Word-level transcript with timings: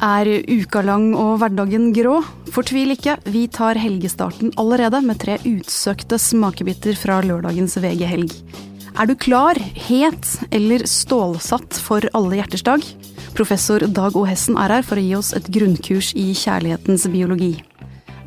Er 0.00 0.24
uka 0.48 0.80
lang 0.80 1.10
og 1.12 1.42
hverdagen 1.42 1.90
grå? 1.92 2.22
Fortvil 2.54 2.94
ikke, 2.94 3.18
vi 3.28 3.42
tar 3.52 3.76
helgestarten 3.76 4.48
allerede 4.56 5.02
med 5.04 5.18
tre 5.20 5.34
utsøkte 5.44 6.16
smakebiter 6.16 6.96
fra 6.96 7.18
lørdagens 7.20 7.76
VG-helg. 7.76 8.32
Er 8.96 9.10
du 9.10 9.12
klar, 9.12 9.60
het 9.60 10.30
eller 10.56 10.86
stålsatt 10.88 11.76
for 11.84 12.08
alle 12.16 12.38
hjerters 12.40 12.64
dag? 12.64 12.86
Professor 13.36 13.84
Dag 13.84 14.16
O. 14.16 14.24
Hessen 14.24 14.56
er 14.56 14.72
her 14.78 14.88
for 14.88 14.96
å 14.96 15.04
gi 15.04 15.12
oss 15.18 15.34
et 15.36 15.52
grunnkurs 15.52 16.14
i 16.16 16.30
kjærlighetens 16.32 17.04
biologi. 17.12 17.58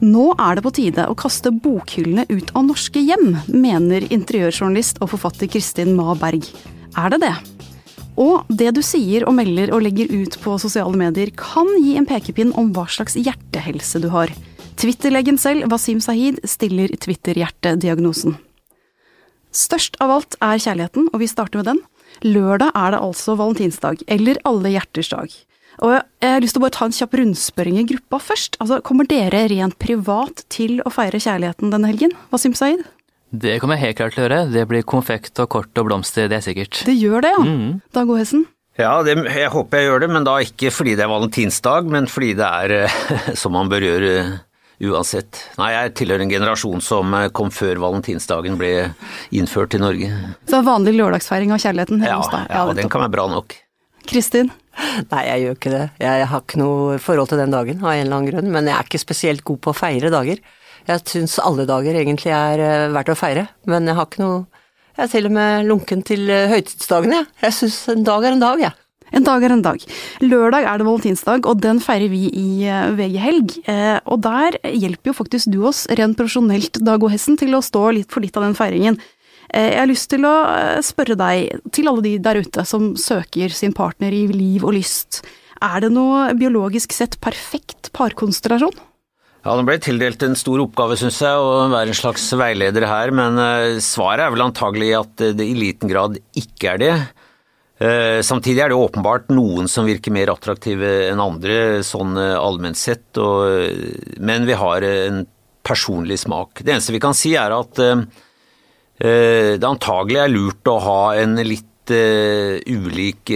Nå 0.05 0.29
er 0.37 0.59
det 0.59 0.65
på 0.67 0.75
tide 0.77 1.07
å 1.09 1.17
kaste 1.17 1.49
bokhyllene 1.57 2.27
ut 2.29 2.53
av 2.53 2.69
norske 2.69 3.01
hjem, 3.01 3.33
mener 3.49 4.05
interiørjournalist 4.13 5.01
og 5.01 5.15
forfatter 5.15 5.49
Kristin 5.49 5.97
Ma 5.97 6.13
Berg. 6.21 6.45
Er 6.93 7.09
det 7.15 7.23
det? 7.25 7.33
Og 8.19 8.45
det 8.49 8.73
du 8.77 8.81
sier 8.85 9.25
og 9.25 9.35
melder 9.37 9.73
og 9.73 9.83
legger 9.85 10.11
ut 10.13 10.37
på 10.43 10.57
sosiale 10.61 10.97
medier 10.99 11.31
kan 11.37 11.69
gi 11.81 11.95
en 11.97 12.07
pekepinn 12.09 12.53
om 12.59 12.71
hva 12.75 12.85
slags 12.91 13.17
hjertehelse 13.17 14.01
du 14.03 14.09
har. 14.13 14.33
Twitter-legen 14.77 15.37
selv, 15.37 15.69
Wasim 15.71 16.01
Sahid, 16.01 16.39
stiller 16.49 16.93
Twitter-hjertediagnosen. 17.01 18.37
Størst 19.53 19.99
av 20.01 20.13
alt 20.15 20.37
er 20.41 20.61
kjærligheten, 20.61 21.09
og 21.13 21.21
vi 21.21 21.29
starter 21.29 21.61
med 21.61 21.69
den. 21.69 21.81
Lørdag 22.25 22.73
er 22.77 22.93
det 22.93 23.01
altså 23.05 23.35
valentinsdag, 23.37 24.01
eller 24.09 24.39
alle 24.49 24.73
hjerters 24.73 25.11
dag. 25.13 25.35
Og 25.81 25.93
jeg 25.93 26.29
har 26.35 26.41
lyst 26.41 26.53
til 26.57 26.61
å 26.61 26.65
bare 26.65 26.75
ta 26.75 26.87
en 26.87 26.93
kjapp 26.93 27.15
rundspørring 27.17 27.77
i 27.81 27.85
gruppa 27.89 28.19
først. 28.21 28.57
Altså, 28.61 28.81
Kommer 28.85 29.09
dere 29.09 29.45
rent 29.49 29.77
privat 29.81 30.45
til 30.53 30.81
å 30.85 30.93
feire 30.93 31.21
kjærligheten 31.21 31.73
denne 31.73 31.89
helgen? 31.89 32.13
Wasim 32.33 32.53
Sahid? 32.57 32.83
Det 33.33 33.55
kommer 33.61 33.79
jeg 33.79 33.87
helt 33.87 33.97
klart 33.97 34.13
til 34.15 34.21
å 34.21 34.25
gjøre. 34.27 34.41
Det 34.53 34.63
blir 34.69 34.83
konfekt 34.85 35.39
og 35.41 35.49
kort 35.55 35.79
og 35.81 35.87
blomster, 35.89 36.27
det 36.29 36.37
er 36.37 36.45
sikkert. 36.45 36.83
Det 36.85 36.93
gjør 36.93 37.23
det, 37.25 37.31
ja. 37.33 37.43
Mm. 37.47 37.79
Dag 37.97 38.09
O. 38.13 38.17
Hessen? 38.19 38.43
Ja, 38.77 38.91
det, 39.05 39.15
jeg 39.29 39.49
håper 39.53 39.79
jeg 39.81 39.87
gjør 39.89 40.03
det, 40.05 40.09
men 40.13 40.25
da 40.25 40.35
ikke 40.41 40.71
fordi 40.73 40.93
det 40.97 41.03
er 41.05 41.11
valentinsdag, 41.11 41.89
men 41.93 42.07
fordi 42.09 42.31
det 42.37 42.47
er 42.49 42.73
eh, 42.83 42.97
som 43.41 43.53
man 43.57 43.69
bør 43.69 43.85
gjøre 43.85 44.11
eh, 44.21 44.31
uansett. 44.89 45.41
Nei, 45.59 45.71
jeg 45.75 45.93
tilhører 45.99 46.25
en 46.25 46.33
generasjon 46.33 46.81
som 46.85 47.13
eh, 47.17 47.27
kom 47.33 47.51
før 47.53 47.81
valentinsdagen 47.83 48.57
ble 48.61 48.71
innført 49.37 49.77
i 49.77 49.81
Norge. 49.81 50.09
Så 50.49 50.61
vanlig 50.65 50.95
lørdagsfeiring 50.97 51.53
av 51.53 51.61
kjærligheten 51.65 52.01
hjemme 52.01 52.13
Ja, 52.13 52.21
hos 52.21 52.31
deg? 52.33 52.47
ja, 52.49 52.63
nettopp. 52.65 52.81
den 52.81 52.93
kan 52.95 53.05
være 53.05 53.15
bra 53.17 53.27
nok. 53.33 53.57
Kristin? 54.09 54.49
Nei, 55.13 55.21
jeg 55.29 55.43
gjør 55.45 55.57
ikke 55.59 55.71
det. 55.73 55.83
Jeg 56.01 56.25
har 56.33 56.41
ikke 56.43 56.59
noe 56.59 56.97
forhold 57.01 57.29
til 57.29 57.39
den 57.39 57.53
dagen 57.53 57.81
av 57.85 57.93
en 57.93 58.01
eller 58.03 58.17
annen 58.17 58.29
grunn, 58.33 58.49
men 58.51 58.67
jeg 58.69 58.75
er 58.77 58.89
ikke 58.89 58.99
spesielt 59.05 59.45
god 59.47 59.61
på 59.63 59.71
å 59.73 59.77
feire 59.77 60.09
dager. 60.13 60.41
Jeg 60.89 61.03
syns 61.07 61.37
alle 61.39 61.63
dager 61.67 61.95
egentlig 61.95 62.33
er 62.35 62.59
eh, 62.59 62.91
verdt 62.91 63.13
å 63.13 63.17
feire, 63.17 63.47
men 63.69 63.87
jeg 63.87 63.95
har 63.95 64.09
ikke 64.09 64.23
noe 64.23 64.41
Jeg 64.97 65.05
er 65.05 65.11
til 65.13 65.29
og 65.29 65.35
med 65.37 65.67
lunken 65.69 66.03
til 66.05 66.27
eh, 66.29 66.49
høytidsdagene, 66.51 67.21
jeg. 67.21 67.29
Jeg 67.45 67.57
syns 67.59 67.77
en 67.93 68.03
dag 68.07 68.27
er 68.27 68.35
en 68.35 68.43
dag, 68.43 68.63
jeg. 68.65 68.75
En 69.13 69.25
dag 69.25 69.43
er 69.45 69.53
en 69.53 69.63
dag. 69.63 69.83
Lørdag 70.25 70.67
er 70.67 70.81
det 70.81 70.87
valentinsdag, 70.87 71.47
og 71.47 71.61
den 71.63 71.79
feirer 71.83 72.11
vi 72.11 72.27
i 72.27 72.45
eh, 72.67 72.91
VG 72.97 73.17
Helg. 73.23 73.57
Og 74.09 74.23
der 74.25 74.57
hjelper 74.67 75.11
jo 75.11 75.17
faktisk 75.21 75.53
du 75.53 75.61
oss 75.69 75.85
rent 75.99 76.17
profesjonelt, 76.19 76.81
Dag 76.83 77.03
O. 77.05 77.11
Hessen, 77.13 77.37
til 77.39 77.55
å 77.55 77.63
stå 77.63 77.91
litt 77.95 78.11
for 78.11 78.25
litt 78.25 78.37
av 78.39 78.47
den 78.47 78.57
feiringen. 78.57 78.99
Jeg 79.53 79.77
har 79.77 79.85
lyst 79.85 80.09
til 80.09 80.25
å 80.25 80.33
spørre 80.81 81.13
deg, 81.19 81.59
til 81.75 81.91
alle 81.91 82.01
de 82.01 82.15
der 82.25 82.39
ute 82.41 82.63
som 82.65 82.95
søker 82.97 83.53
sin 83.53 83.75
partner 83.77 84.15
i 84.15 84.23
liv 84.31 84.65
og 84.65 84.73
lyst, 84.79 85.21
er 85.61 85.83
det 85.83 85.91
noe 85.93 86.31
biologisk 86.39 86.95
sett 86.95 87.19
perfekt 87.21 87.91
parkonstellasjon? 87.93 88.73
Ja, 89.43 89.57
Nå 89.59 89.65
ble 89.67 89.75
tildelt 89.83 90.21
en 90.23 90.37
stor 90.39 90.61
oppgave, 90.63 90.95
syns 90.95 91.17
jeg, 91.19 91.35
å 91.35 91.65
være 91.67 91.91
en 91.91 91.97
slags 91.97 92.29
veileder 92.39 92.85
her, 92.87 93.11
men 93.11 93.35
eh, 93.43 93.81
svaret 93.83 94.23
er 94.23 94.31
vel 94.31 94.45
antagelig 94.45 94.93
at 94.95 95.23
eh, 95.25 95.33
det 95.35 95.47
i 95.51 95.57
liten 95.57 95.91
grad 95.91 96.15
ikke 96.39 96.69
er 96.71 96.79
det. 96.79 96.93
Eh, 97.83 98.21
Samtidig 98.23 98.63
er 98.63 98.71
det 98.71 98.77
åpenbart 98.79 99.27
noen 99.35 99.67
som 99.67 99.83
virker 99.89 100.15
mer 100.15 100.31
attraktive 100.31 100.93
enn 101.09 101.19
andre, 101.19 101.57
sånn 101.83 102.15
allment 102.15 102.79
sett, 102.79 103.19
og, 103.19 103.75
men 104.23 104.47
vi 104.47 104.55
har 104.63 104.87
en 104.87 105.25
personlig 105.67 106.21
smak. 106.23 106.63
Det 106.63 106.77
eneste 106.77 106.95
vi 106.95 107.03
kan 107.03 107.15
si 107.17 107.35
er 107.39 107.51
at 107.55 107.75
det 109.03 109.67
antagelig 109.67 110.19
er 110.21 110.31
lurt 110.31 110.67
å 110.71 110.79
ha 110.83 110.99
en 111.19 111.35
litt 111.43 111.91
ulik 111.91 113.31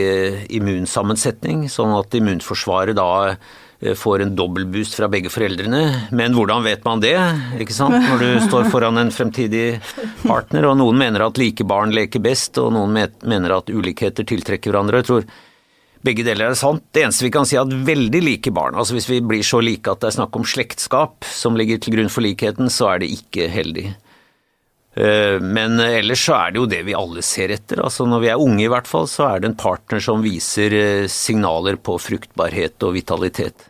immunsammensetning, 0.56 1.66
sånn 1.72 1.96
at 1.98 2.16
immunforsvaret 2.16 2.96
da 2.96 3.08
får 3.78 4.22
en 4.24 4.36
dobbeltboost 4.36 4.96
fra 4.98 5.10
begge 5.12 5.30
foreldrene. 5.30 6.10
Men 6.18 6.34
hvordan 6.34 6.64
vet 6.66 6.86
man 6.88 7.02
det, 7.04 7.16
ikke 7.62 7.76
sant, 7.76 7.98
når 7.98 8.24
du 8.24 8.48
står 8.48 8.72
foran 8.74 8.98
en 8.98 9.12
fremtidig 9.14 9.80
partner? 10.24 10.66
Og 10.72 10.80
noen 10.80 10.98
mener 10.98 11.28
at 11.28 11.38
like 11.38 11.66
barn 11.68 11.94
leker 11.94 12.24
best, 12.24 12.58
og 12.62 12.74
noen 12.74 12.96
mener 13.22 13.58
at 13.60 13.70
ulikheter 13.70 14.26
tiltrekker 14.28 14.74
hverandre. 14.74 15.04
Jeg 15.04 15.10
tror 15.12 15.30
begge 16.08 16.26
deler 16.26 16.50
er 16.50 16.58
sant. 16.58 16.84
Det 16.94 17.06
eneste 17.06 17.26
vi 17.28 17.34
kan 17.34 17.46
si 17.48 17.58
er 17.58 17.66
at 17.66 17.88
veldig 17.88 18.24
like 18.24 18.54
barn, 18.56 18.78
altså 18.78 18.98
hvis 18.98 19.10
vi 19.12 19.22
blir 19.26 19.46
så 19.46 19.62
like 19.62 19.92
at 19.92 20.02
det 20.02 20.12
er 20.12 20.18
snakk 20.20 20.38
om 20.40 20.46
slektskap 20.48 21.28
som 21.28 21.58
ligger 21.60 21.82
til 21.82 21.98
grunn 21.98 22.12
for 22.14 22.26
likheten, 22.26 22.72
så 22.74 22.94
er 22.94 23.04
det 23.04 23.14
ikke 23.14 23.50
heldig. 23.52 23.92
Eh, 24.98 25.38
Men 25.44 25.80
ellers 25.80 26.24
så 26.26 26.36
er 26.40 26.54
det 26.54 26.62
jo 26.62 26.70
det 26.70 26.82
vi 26.88 26.96
alle 26.98 27.22
ser 27.26 27.54
etter. 27.54 27.84
Altså 27.86 28.08
når 28.10 28.24
vi 28.24 28.32
er 28.34 28.42
unge 28.42 28.64
i 28.66 28.72
hvert 28.72 28.90
fall, 28.90 29.06
så 29.12 29.28
er 29.30 29.44
det 29.44 29.52
en 29.52 29.60
partner 29.60 30.02
som 30.04 30.26
viser 30.26 30.74
eh, 30.74 31.06
signaler 31.12 31.78
på 31.78 32.00
fruktbarhet 32.02 32.88
og 32.88 32.96
vitalitet. 32.98 33.70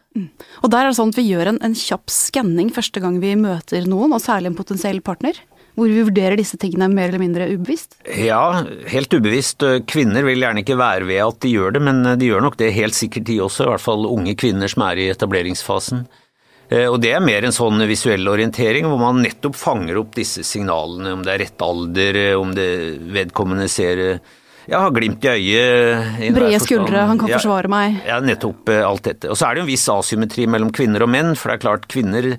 Og 0.64 0.72
der 0.74 0.88
er 0.88 0.90
det 0.90 0.98
sånn 0.98 1.12
at 1.14 1.20
vi 1.20 1.28
gjør 1.28 1.52
en, 1.52 1.60
en 1.62 1.76
kjapp 1.78 2.10
skanning 2.10 2.72
første 2.74 3.04
gang 3.04 3.20
vi 3.22 3.36
møter 3.38 3.86
noen, 3.86 4.16
og 4.16 4.24
særlig 4.24 4.50
en 4.54 4.58
potensiell 4.58 5.04
partner. 5.06 5.38
Hvor 5.78 5.92
vi 5.94 6.02
vurderer 6.08 6.40
disse 6.40 6.58
tingene 6.58 6.88
mer 6.90 7.12
eller 7.12 7.22
mindre 7.22 7.46
ubevisst. 7.52 8.00
Ja, 8.09 8.64
helt 8.90 9.14
ubevisst. 9.14 9.62
Kvinner 9.86 10.26
vil 10.26 10.42
gjerne 10.42 10.64
ikke 10.64 10.80
være 10.80 11.06
ved 11.06 11.22
at 11.22 11.38
de 11.44 11.52
gjør 11.52 11.76
det, 11.76 11.84
men 11.86 12.02
de 12.18 12.32
gjør 12.32 12.42
nok 12.48 12.58
det 12.58 12.72
helt 12.74 12.98
sikkert 12.98 13.28
de 13.30 13.36
også, 13.46 13.68
i 13.68 13.70
hvert 13.76 13.84
fall 13.84 14.08
unge 14.09 14.34
kvinner 14.42 14.72
som 14.74 14.88
er 14.88 15.04
i 15.04 15.12
etableringsfasen. 15.14 16.08
Eh, 16.69 16.88
Og 16.91 17.00
det 17.01 17.13
er 17.16 17.23
mer 17.23 17.45
en 17.47 17.55
sånn 17.55 17.79
visuell 17.88 18.28
orientering, 18.28 18.85
hvor 18.89 19.00
man 19.00 19.22
nettopp 19.23 19.55
fanger 19.55 20.01
opp 20.01 20.16
disse 20.17 20.44
signalene, 20.44 21.13
om 21.16 21.23
det 21.23 21.33
er 21.33 21.44
rett 21.45 21.63
alder, 21.63 22.19
eh, 22.23 22.35
om 22.39 22.51
det 22.55 23.00
vedkommende 23.13 23.69
ser 23.72 23.97
eh, 24.03 24.19
ja, 24.67 24.81
har 24.83 24.91
glimt 24.91 25.23
i 25.23 25.31
øyet. 25.31 26.19
i 26.28 26.31
Brede 26.35 26.59
skuldre, 26.59 27.05
han 27.07 27.17
kan 27.17 27.29
Ja, 27.31 27.38
forsvare 27.39 27.69
meg. 27.72 28.01
Ja, 28.05 28.19
nettopp 28.19 28.67
alt 28.83 29.03
dette. 29.03 29.29
Og 29.31 29.38
så 29.39 29.47
er 29.47 29.55
det 29.55 29.61
en 29.63 29.72
viss 29.72 29.88
asymmetri 29.88 30.45
mellom 30.45 30.73
kvinner 30.75 31.03
og 31.03 31.09
menn, 31.09 31.35
for 31.39 31.50
det 31.50 31.55
er 31.61 31.63
klart 31.69 31.88
kvinner 31.88 32.33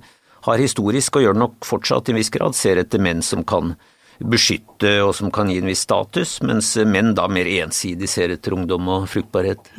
har 0.45 0.59
historisk, 0.61 1.17
og 1.17 1.23
gjør 1.25 1.33
det 1.33 1.43
nok 1.47 1.65
fortsatt 1.65 2.09
i 2.09 2.13
en 2.13 2.21
viss 2.21 2.31
grad, 2.31 2.55
ser 2.55 2.77
etter 2.77 3.01
menn 3.01 3.23
som 3.23 3.43
kan 3.45 3.77
beskytte 4.19 4.91
og 5.05 5.13
som 5.17 5.31
kan 5.35 5.51
gi 5.51 5.59
en 5.61 5.69
viss 5.69 5.85
status, 5.87 6.39
mens 6.47 6.73
menn 6.89 7.15
da 7.17 7.29
mer 7.31 7.49
ensidig 7.59 8.09
ser 8.11 8.35
etter 8.35 8.57
ungdom 8.57 8.89
og 8.91 9.09
fruktbarhet. 9.13 9.71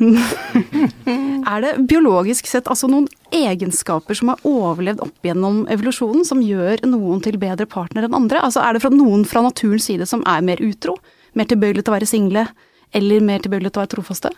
Er 1.50 1.64
det 1.64 1.70
biologisk 1.88 2.46
sett 2.46 2.68
altså 2.70 2.88
noen 2.90 3.06
egenskaper 3.34 4.14
som 4.14 4.30
har 4.32 4.42
overlevd 4.46 5.00
opp 5.06 5.26
gjennom 5.26 5.62
evolusjonen, 5.72 6.22
som 6.28 6.42
gjør 6.44 6.84
noen 6.86 7.22
til 7.24 7.40
bedre 7.40 7.66
partner 7.70 8.06
enn 8.06 8.16
andre? 8.16 8.42
Altså 8.44 8.62
Er 8.64 8.76
det 8.76 8.84
fra 8.84 8.92
noen 8.94 9.24
fra 9.28 9.42
naturens 9.46 9.88
side 9.88 10.06
som 10.08 10.22
er 10.28 10.44
mer 10.46 10.60
utro, 10.62 10.98
mer 11.34 11.48
tilbøyelig 11.50 11.86
til 11.86 11.94
å 11.94 11.96
være 11.96 12.10
single, 12.10 12.46
eller 12.94 13.24
mer 13.24 13.42
tilbøyelig 13.42 13.72
til 13.72 13.80
å 13.80 13.84
være 13.84 13.94
trofaste? 13.96 14.32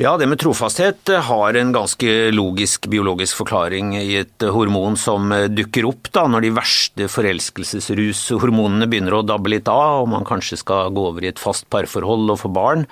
Ja, 0.00 0.14
det 0.16 0.26
med 0.26 0.40
trofasthet 0.40 1.10
eh, 1.12 1.20
har 1.20 1.54
en 1.54 1.72
ganske 1.74 2.12
logisk 2.32 2.86
biologisk 2.88 3.36
forklaring 3.42 3.92
i 3.98 4.16
et 4.22 4.44
eh, 4.44 4.52
hormon 4.54 4.96
som 4.96 5.28
eh, 5.36 5.50
dukker 5.52 5.84
opp 5.90 6.08
da 6.14 6.24
når 6.32 6.46
de 6.46 6.52
verste 6.56 7.08
forelskelsesrushormonene 7.12 8.88
begynner 8.88 9.18
å 9.18 9.24
dabbe 9.26 9.52
litt 9.52 9.68
av, 9.68 10.02
og 10.02 10.08
man 10.14 10.24
kanskje 10.28 10.62
skal 10.62 10.94
gå 10.96 11.04
over 11.10 11.26
i 11.26 11.30
et 11.30 11.42
fast 11.42 11.68
parforhold 11.72 12.32
og 12.32 12.40
få 12.40 12.52
barn. 12.52 12.86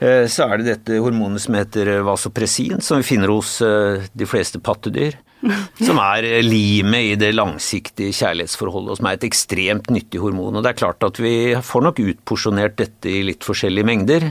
Så 0.00 0.46
er 0.46 0.56
det 0.56 0.64
dette 0.64 0.96
hormonet 1.04 1.42
som 1.44 1.58
heter 1.58 1.98
vasopressin, 2.06 2.78
som 2.80 3.02
vi 3.02 3.04
finner 3.04 3.28
hos 3.28 3.58
de 3.60 4.28
fleste 4.28 4.56
pattedyr. 4.64 5.18
Som 5.86 6.00
er 6.00 6.24
limet 6.40 7.04
i 7.10 7.18
det 7.20 7.34
langsiktige 7.34 8.14
kjærlighetsforholdet, 8.16 8.94
og 8.94 8.98
som 9.00 9.10
er 9.10 9.18
et 9.18 9.26
ekstremt 9.28 9.92
nyttig 9.92 10.20
hormon. 10.20 10.56
Og 10.56 10.64
det 10.64 10.72
er 10.72 10.80
klart 10.80 11.04
at 11.04 11.20
vi 11.20 11.34
får 11.64 11.84
nok 11.84 12.00
utporsjonert 12.00 12.76
dette 12.80 13.12
i 13.12 13.22
litt 13.28 13.44
forskjellige 13.44 13.88
mengder. 13.88 14.30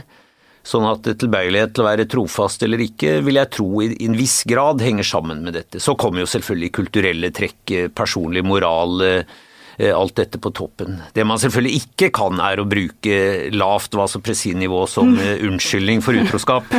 Sånn 0.69 0.85
at 0.85 1.07
tilbøyelighet 1.17 1.73
til 1.73 1.81
å 1.83 1.87
være 1.87 2.05
trofast 2.09 2.61
eller 2.65 2.83
ikke, 2.83 3.17
vil 3.25 3.39
jeg 3.39 3.51
tro 3.55 3.69
i 3.81 3.89
en 4.05 4.17
viss 4.17 4.43
grad 4.49 4.83
henger 4.85 5.07
sammen 5.07 5.41
med 5.45 5.57
dette. 5.57 5.81
Så 5.81 5.95
kommer 5.97 6.21
jo 6.21 6.29
selvfølgelig 6.29 6.73
kulturelle 6.77 7.31
trekk, 7.33 7.61
eh, 7.73 7.87
personlig 7.89 8.43
moral, 8.45 9.01
eh, 9.01 9.39
eh, 9.79 9.95
alt 9.95 10.15
dette 10.19 10.37
på 10.37 10.53
toppen. 10.53 11.01
Det 11.15 11.25
man 11.25 11.41
selvfølgelig 11.41 11.81
ikke 11.81 12.11
kan 12.13 12.39
er 12.43 12.61
å 12.61 12.69
bruke 12.69 13.49
lavt 13.55 13.97
vasopressinnivå 13.97 14.85
som 14.87 15.17
unnskyldning 15.49 16.05
for 16.05 16.13
utroskap. 16.13 16.69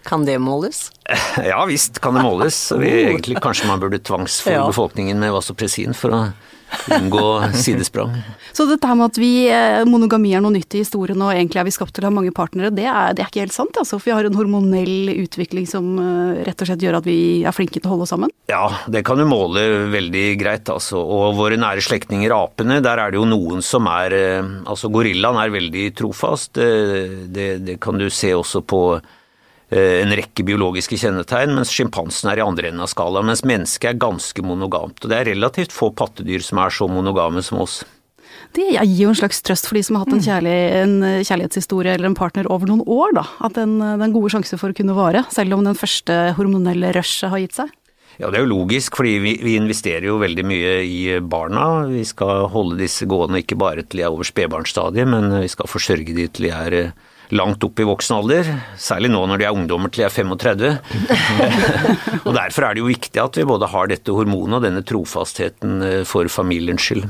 Kan 0.00 0.24
det 0.24 0.38
måles? 0.40 0.88
ja 1.52 1.60
visst 1.68 2.00
kan 2.00 2.16
det 2.16 2.22
måles. 2.24 2.56
Vi, 2.72 2.88
egentlig 3.04 3.36
kanskje 3.44 3.66
man 3.68 3.82
burde 3.82 4.00
tvangsfòre 4.00 4.62
befolkningen 4.70 5.20
med 5.20 5.34
vasopressin 5.34 5.92
for 5.94 6.16
å 6.16 6.20
unngå 6.96 7.24
sidesprang. 7.54 8.14
Så 8.56 8.66
dette 8.66 8.86
her 8.86 8.96
med 8.98 9.12
at 9.12 9.18
vi, 9.20 9.48
eh, 9.50 9.82
monogami 9.88 10.32
er 10.34 10.42
noe 10.42 10.54
nytt 10.54 10.74
i 10.74 10.82
historien, 10.82 11.20
og 11.22 11.32
egentlig 11.32 11.60
er 11.62 11.68
vi 11.68 11.74
skapt 11.74 11.94
til 11.96 12.04
å 12.04 12.10
ha 12.10 12.14
mange 12.14 12.32
partnere, 12.34 12.72
det 12.74 12.86
er, 12.88 13.14
det 13.14 13.24
er 13.24 13.30
ikke 13.30 13.44
helt 13.44 13.56
sant. 13.56 13.78
Altså, 13.78 13.98
for 13.98 14.10
vi 14.10 14.16
har 14.16 14.26
en 14.26 14.38
hormonell 14.38 15.12
utvikling 15.14 15.68
som 15.70 15.92
eh, 16.02 16.42
rett 16.48 16.64
og 16.64 16.70
slett 16.70 16.84
gjør 16.84 17.00
at 17.00 17.08
vi 17.08 17.18
er 17.46 17.56
flinke 17.56 17.78
til 17.78 17.88
å 17.88 17.94
holde 17.94 18.08
oss 18.08 18.14
sammen. 18.14 18.34
Ja, 18.50 18.64
det 18.90 19.04
kan 19.06 19.20
du 19.20 19.26
måle 19.28 19.64
veldig 19.92 20.26
greit, 20.40 20.70
altså. 20.72 21.00
Og 21.00 21.38
våre 21.38 21.58
nære 21.60 21.84
slektninger 21.84 22.34
apene, 22.34 22.80
der 22.84 23.02
er 23.02 23.12
det 23.14 23.20
jo 23.20 23.28
noen 23.28 23.64
som 23.64 23.88
er 23.90 24.16
eh, 24.16 24.28
Altså 24.70 24.90
gorillaen 24.92 25.38
er 25.40 25.52
veldig 25.52 25.86
trofast. 25.98 26.58
Det, 26.58 27.46
det, 27.64 27.76
kan 27.82 27.98
du 27.98 28.06
se 28.12 28.32
også 28.36 28.62
på 28.66 28.82
en 29.70 30.16
rekke 30.18 30.42
biologiske 30.46 30.98
kjennetegn, 30.98 31.54
mens 31.54 31.70
sjimpansen 31.70 32.32
er 32.32 32.40
i 32.40 32.44
andre 32.44 32.72
enden 32.72 32.82
av 32.82 32.90
skalaen. 32.90 33.28
Mens 33.30 33.44
mennesket 33.46 33.92
er 33.92 34.02
ganske 34.02 34.42
monogamt. 34.42 34.98
Og 35.04 35.12
det 35.12 35.18
er 35.20 35.30
relativt 35.30 35.74
få 35.74 35.92
pattedyr 35.94 36.42
som 36.42 36.58
er 36.62 36.74
så 36.74 36.90
monogame 36.90 37.44
som 37.46 37.62
oss. 37.62 37.80
Det 38.56 38.66
gir 38.72 39.04
jo 39.04 39.10
en 39.12 39.18
slags 39.18 39.42
trøst 39.46 39.68
for 39.68 39.78
de 39.78 39.82
som 39.86 39.96
har 39.96 40.06
hatt 40.06 40.16
en, 40.16 40.22
kjærlig, 40.24 40.54
en 40.80 40.94
kjærlighetshistorie 41.26 41.92
eller 41.94 42.10
en 42.10 42.18
partner 42.18 42.48
over 42.50 42.66
noen 42.70 42.82
år, 42.82 43.14
da. 43.20 43.26
At 43.46 43.54
den, 43.58 43.76
den 43.78 44.14
gode 44.14 44.32
sjanse 44.34 44.58
for 44.58 44.72
å 44.72 44.76
kunne 44.76 44.96
vare, 44.96 45.22
selv 45.30 45.54
om 45.54 45.62
den 45.66 45.78
første 45.78 46.16
hormonelle 46.38 46.90
rushet 46.96 47.30
har 47.30 47.42
gitt 47.44 47.58
seg. 47.60 47.70
Ja, 48.20 48.28
Det 48.28 48.36
er 48.36 48.44
jo 48.44 48.52
logisk, 48.52 48.98
fordi 48.98 49.14
vi, 49.22 49.36
vi, 49.40 49.54
investerer 49.56 50.04
jo 50.10 50.18
veldig 50.20 50.44
mye 50.44 50.72
i 50.84 50.98
barna. 51.22 51.86
Vi 51.88 52.02
skal 52.04 52.50
holde 52.52 52.76
disse 52.82 53.06
gående 53.08 53.40
ikke 53.40 53.56
bare 53.60 53.84
til 53.86 54.02
de 54.02 54.04
er 54.04 54.12
over 54.12 54.28
spedbarnsstadiet, 54.28 55.08
men 55.08 55.30
vi 55.40 55.48
skal 55.48 55.70
forsørge 55.70 56.16
de 56.18 56.26
til 56.28 56.50
de 56.50 56.52
er 56.52 56.76
eh, 56.76 56.90
langt 57.36 57.64
opp 57.66 57.80
i 57.80 57.86
voksen 57.86 58.16
alder. 58.18 58.50
Særlig 58.80 59.10
nå 59.12 59.22
når 59.28 59.40
de 59.40 59.48
er 59.48 59.56
ungdommer 59.56 59.92
til 59.92 60.04
de 60.04 60.08
er 60.08 60.14
35. 60.14 60.70
og 62.26 62.30
Derfor 62.36 62.66
er 62.66 62.76
det 62.76 62.82
jo 62.82 62.90
viktig 62.90 63.22
at 63.22 63.38
vi 63.38 63.48
både 63.48 63.70
har 63.70 63.90
dette 63.90 64.14
hormonet 64.14 64.60
og 64.60 64.66
denne 64.66 64.84
trofastheten 64.86 65.82
eh, 65.86 65.98
for 66.08 66.30
familiens 66.32 66.84
skyld. 66.84 67.06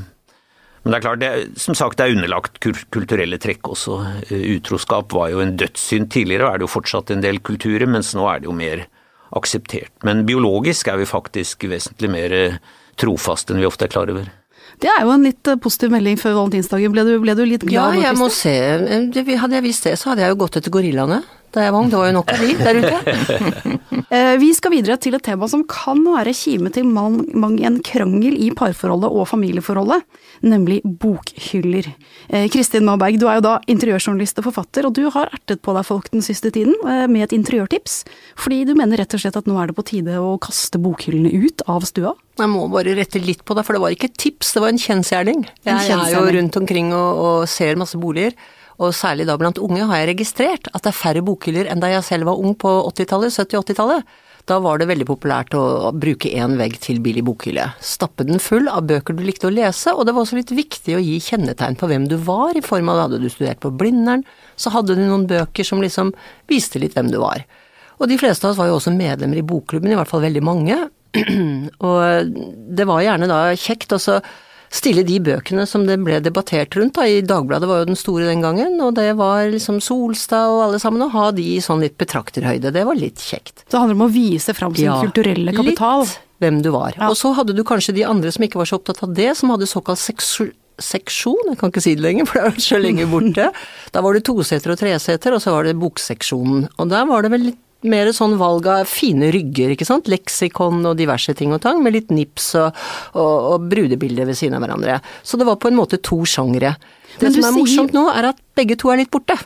Men 0.81 0.95
det 0.95 0.97
er 0.97 1.05
klart, 1.05 1.21
det, 1.21 1.61
som 1.61 1.77
sagt, 1.77 1.99
det 1.99 2.07
er 2.07 2.17
underlagt 2.17 2.57
kulturelle 2.63 3.37
trekk 3.41 3.69
også. 3.75 3.99
Eh, 4.31 4.47
utroskap 4.57 5.13
var 5.17 5.33
jo 5.33 5.43
en 5.45 5.57
dødssynd 5.61 6.09
tidligere, 6.13 6.47
og 6.47 6.55
er 6.55 6.61
det 6.61 6.69
jo 6.69 6.75
fortsatt 6.79 7.13
en 7.13 7.25
del 7.25 7.43
kulturer, 7.45 7.89
mens 7.91 8.15
nå 8.17 8.25
er 8.31 8.41
det 8.41 8.49
jo 8.49 8.57
mer 8.57 8.87
akseptert. 9.37 9.93
Men 10.07 10.25
biologisk 10.29 10.89
er 10.91 11.01
vi 11.01 11.09
faktisk 11.09 11.69
vesentlig 11.71 12.13
mer 12.13 12.37
eh, 12.37 12.61
trofaste 13.01 13.55
enn 13.55 13.63
vi 13.63 13.69
ofte 13.69 13.87
er 13.87 13.93
klar 13.93 14.13
over. 14.13 14.29
Det 14.81 14.89
er 14.89 15.05
jo 15.05 15.13
en 15.13 15.27
litt 15.27 15.51
eh, 15.51 15.59
positiv 15.61 15.93
melding 15.93 16.17
før 16.21 16.39
valentinsdagen. 16.39 16.95
Ble 16.95 17.05
du, 17.05 17.13
ble 17.21 17.35
du 17.37 17.45
litt 17.45 17.67
glad? 17.67 17.99
Ja, 17.99 18.09
jeg 18.09 18.17
må 18.21 18.31
se. 18.33 18.55
Hadde 18.81 19.59
jeg 19.59 19.67
visst 19.67 19.87
det, 19.89 19.99
så 20.01 20.13
hadde 20.13 20.25
jeg 20.25 20.35
jo 20.35 20.41
gått 20.45 20.61
etter 20.61 20.73
gorillaene 20.73 21.21
da 21.55 21.65
jeg 21.65 21.75
var 21.75 21.83
ung. 21.83 21.91
Det 21.91 21.99
var 21.99 22.11
jo 22.11 22.17
nok 22.19 22.33
av 22.35 22.45
de 22.45 22.55
der 22.61 22.81
ute. 22.81 23.79
Eh, 24.11 24.35
vi 24.43 24.49
skal 24.51 24.73
videre 24.75 24.97
til 24.99 25.15
et 25.15 25.23
tema 25.23 25.47
som 25.47 25.61
kan 25.71 26.01
være 26.03 26.33
kime 26.35 26.71
til 26.75 26.89
mang, 26.91 27.21
mang 27.39 27.53
en 27.63 27.77
krangel 27.87 28.35
i 28.43 28.49
parforholdet 28.59 29.07
og 29.07 29.29
familieforholdet, 29.31 30.03
nemlig 30.43 30.81
bokhyller. 30.83 31.87
Eh, 32.27 32.49
Kristin 32.51 32.89
Maberg, 32.89 33.21
du 33.23 33.29
er 33.31 33.39
jo 33.39 33.45
da 33.47 33.53
interiørjournalist 33.71 34.43
og 34.43 34.49
forfatter, 34.49 34.89
og 34.89 34.97
du 34.99 35.05
har 35.15 35.31
ertet 35.31 35.63
på 35.63 35.77
deg 35.77 35.87
folk 35.87 36.11
den 36.11 36.27
siste 36.27 36.51
tiden 36.51 36.75
eh, 36.83 37.07
med 37.07 37.29
et 37.29 37.37
interiørtips, 37.39 38.01
fordi 38.35 38.65
du 38.67 38.75
mener 38.75 38.99
rett 38.99 39.15
og 39.15 39.23
slett 39.23 39.39
at 39.39 39.47
nå 39.47 39.61
er 39.63 39.71
det 39.71 39.79
på 39.79 39.87
tide 39.93 40.19
å 40.19 40.35
kaste 40.43 40.83
bokhyllene 40.83 41.31
ut 41.31 41.63
av 41.71 41.87
stua? 41.87 42.17
Jeg 42.41 42.51
må 42.51 42.67
bare 42.73 42.97
rette 42.99 43.23
litt 43.23 43.47
på 43.47 43.55
det, 43.55 43.63
for 43.69 43.79
det 43.79 43.85
var 43.85 43.95
ikke 43.95 44.11
et 44.11 44.19
tips, 44.27 44.57
det 44.57 44.65
var 44.65 44.75
en 44.75 44.87
kjensgjerning. 44.91 45.47
Jeg 45.71 45.87
er 45.95 46.17
jo 46.17 46.27
rundt 46.35 46.59
omkring 46.59 46.91
og, 46.97 47.23
og 47.23 47.51
ser 47.53 47.79
masse 47.79 48.01
boliger 48.01 48.35
og 48.81 48.97
særlig 48.97 49.27
da 49.29 49.37
blant 49.41 49.61
unge, 49.61 49.85
har 49.85 50.01
jeg 50.01 50.15
registrert 50.15 50.71
at 50.73 50.83
det 50.83 50.91
er 50.91 50.97
færre 50.97 51.23
bokhyller 51.25 51.69
enn 51.69 51.83
da 51.83 51.93
jeg 51.93 52.07
selv 52.07 52.31
var 52.31 52.41
ung 52.41 52.57
på 52.59 52.73
80-tallet, 52.89 53.35
70-80-tallet. 53.37 54.19
Da 54.49 54.57
var 54.65 54.81
det 54.81 54.89
veldig 54.89 55.05
populært 55.07 55.53
å 55.55 55.93
bruke 55.93 56.31
én 56.33 56.57
vegg 56.59 56.79
til 56.83 56.99
billig 57.05 57.23
bokhylle. 57.29 57.67
Stappe 57.85 58.25
den 58.27 58.41
full 58.43 58.71
av 58.73 58.87
bøker 58.89 59.15
du 59.15 59.21
likte 59.27 59.51
å 59.51 59.53
lese, 59.53 59.93
og 59.93 60.09
det 60.09 60.15
var 60.17 60.25
også 60.25 60.39
litt 60.41 60.53
viktig 60.57 60.97
å 60.97 61.03
gi 61.05 61.19
kjennetegn 61.23 61.77
på 61.79 61.91
hvem 61.91 62.09
du 62.11 62.17
var, 62.25 62.57
i 62.57 62.65
form 62.65 62.89
av 62.91 63.05
hadde 63.05 63.21
du 63.21 63.29
studert 63.31 63.61
på 63.63 63.71
Blindern, 63.71 64.25
så 64.57 64.73
hadde 64.75 64.97
du 64.97 65.05
noen 65.05 65.29
bøker 65.31 65.67
som 65.67 65.85
liksom 65.85 66.15
viste 66.51 66.81
litt 66.81 66.97
hvem 66.97 67.13
du 67.13 67.21
var. 67.21 67.45
Og 68.01 68.09
de 68.09 68.17
fleste 68.19 68.49
av 68.49 68.55
oss 68.55 68.61
var 68.61 68.71
jo 68.71 68.79
også 68.79 68.97
medlemmer 68.97 69.43
i 69.43 69.47
bokklubben, 69.47 69.93
i 69.93 69.99
hvert 69.99 70.09
fall 70.09 70.25
veldig 70.25 70.43
mange. 70.43 70.81
og 71.87 72.35
det 72.81 72.87
var 72.89 73.05
gjerne 73.05 73.29
da 73.29 73.43
kjekt 73.61 73.93
også 73.93 74.23
stille 74.71 75.03
de 75.07 75.19
bøkene 75.23 75.67
som 75.67 75.85
det 75.89 75.99
ble 76.05 76.21
debattert 76.23 76.77
rundt. 76.79 76.95
Da. 76.97 77.07
I 77.09 77.25
Dagbladet 77.27 77.69
var 77.69 77.83
jo 77.83 77.91
den 77.91 77.99
store 77.99 78.29
den 78.31 78.45
gangen, 78.45 78.79
og 78.85 78.95
det 78.99 79.11
var 79.19 79.51
liksom 79.51 79.83
Solstad 79.85 80.55
og 80.55 80.65
alle 80.69 80.81
sammen. 80.83 81.05
Å 81.07 81.13
ha 81.15 81.29
de 81.35 81.45
i 81.57 81.61
sånn 81.65 81.83
litt 81.85 81.99
betrakterhøyde, 82.01 82.73
det 82.75 82.87
var 82.87 82.99
litt 82.99 83.23
kjekt. 83.23 83.65
Så 83.67 83.75
det 83.75 83.83
handler 83.83 83.99
om 83.99 84.09
å 84.09 84.13
vise 84.15 84.55
fram 84.57 84.77
sin 84.79 84.91
ja, 84.91 84.99
kulturelle 85.03 85.55
kapital? 85.57 86.07
Litt 86.07 86.19
hvem 86.41 86.63
du 86.65 86.71
var. 86.73 86.95
Ja. 86.97 87.11
Og 87.13 87.19
så 87.21 87.35
hadde 87.37 87.55
du 87.57 87.65
kanskje 87.67 87.95
de 87.99 88.07
andre 88.09 88.33
som 88.33 88.47
ikke 88.47 88.61
var 88.61 88.69
så 88.71 88.81
opptatt 88.81 89.03
av 89.05 89.13
det, 89.17 89.29
som 89.37 89.53
hadde 89.53 89.69
såkalt 89.69 90.01
seksjon 90.01 91.51
jeg 91.51 91.59
kan 91.61 91.73
ikke 91.73 91.83
si 91.85 91.93
det 91.99 92.05
lenger, 92.07 92.29
for 92.29 92.41
det 92.41 92.47
er 92.49 92.63
så 92.65 92.79
lenge 92.81 93.09
borte. 93.11 93.51
Da 93.95 94.01
var 94.05 94.17
det 94.17 94.23
toseter 94.25 94.73
og 94.73 94.79
treseter, 94.81 95.35
og 95.37 95.43
så 95.43 95.53
var 95.53 95.67
det 95.67 95.77
bokseksjonen. 95.81 96.71
Og 96.79 96.89
der 96.89 97.09
var 97.11 97.27
det 97.27 97.35
vel 97.35 97.51
litt 97.51 97.61
mer 97.89 98.11
sånn 98.17 98.37
valg 98.41 98.67
av 98.71 98.89
fine 98.91 99.31
rygger, 99.35 99.75
ikke 99.75 99.89
sant. 99.89 100.11
Leksikon 100.11 100.83
og 100.89 100.99
diverse 101.01 101.35
ting 101.37 101.55
og 101.57 101.63
tang, 101.65 101.83
med 101.85 101.97
litt 101.97 102.13
nips 102.15 102.53
og, 102.61 102.77
og, 103.15 103.37
og 103.55 103.71
brudebilder 103.71 104.29
ved 104.29 104.39
siden 104.39 104.59
av 104.59 104.65
hverandre. 104.65 104.99
Så 105.23 105.41
det 105.41 105.49
var 105.49 105.61
på 105.61 105.71
en 105.71 105.79
måte 105.79 106.01
to 106.05 106.23
sjangre. 106.29 106.75
Det 107.21 107.33
som 107.35 107.49
er 107.49 107.57
morsomt 107.57 107.97
nå, 107.97 108.07
er 108.13 108.33
at 108.33 108.45
begge 108.59 108.77
to 108.81 108.93
er 108.93 109.03
litt 109.03 109.13
borte. 109.13 109.39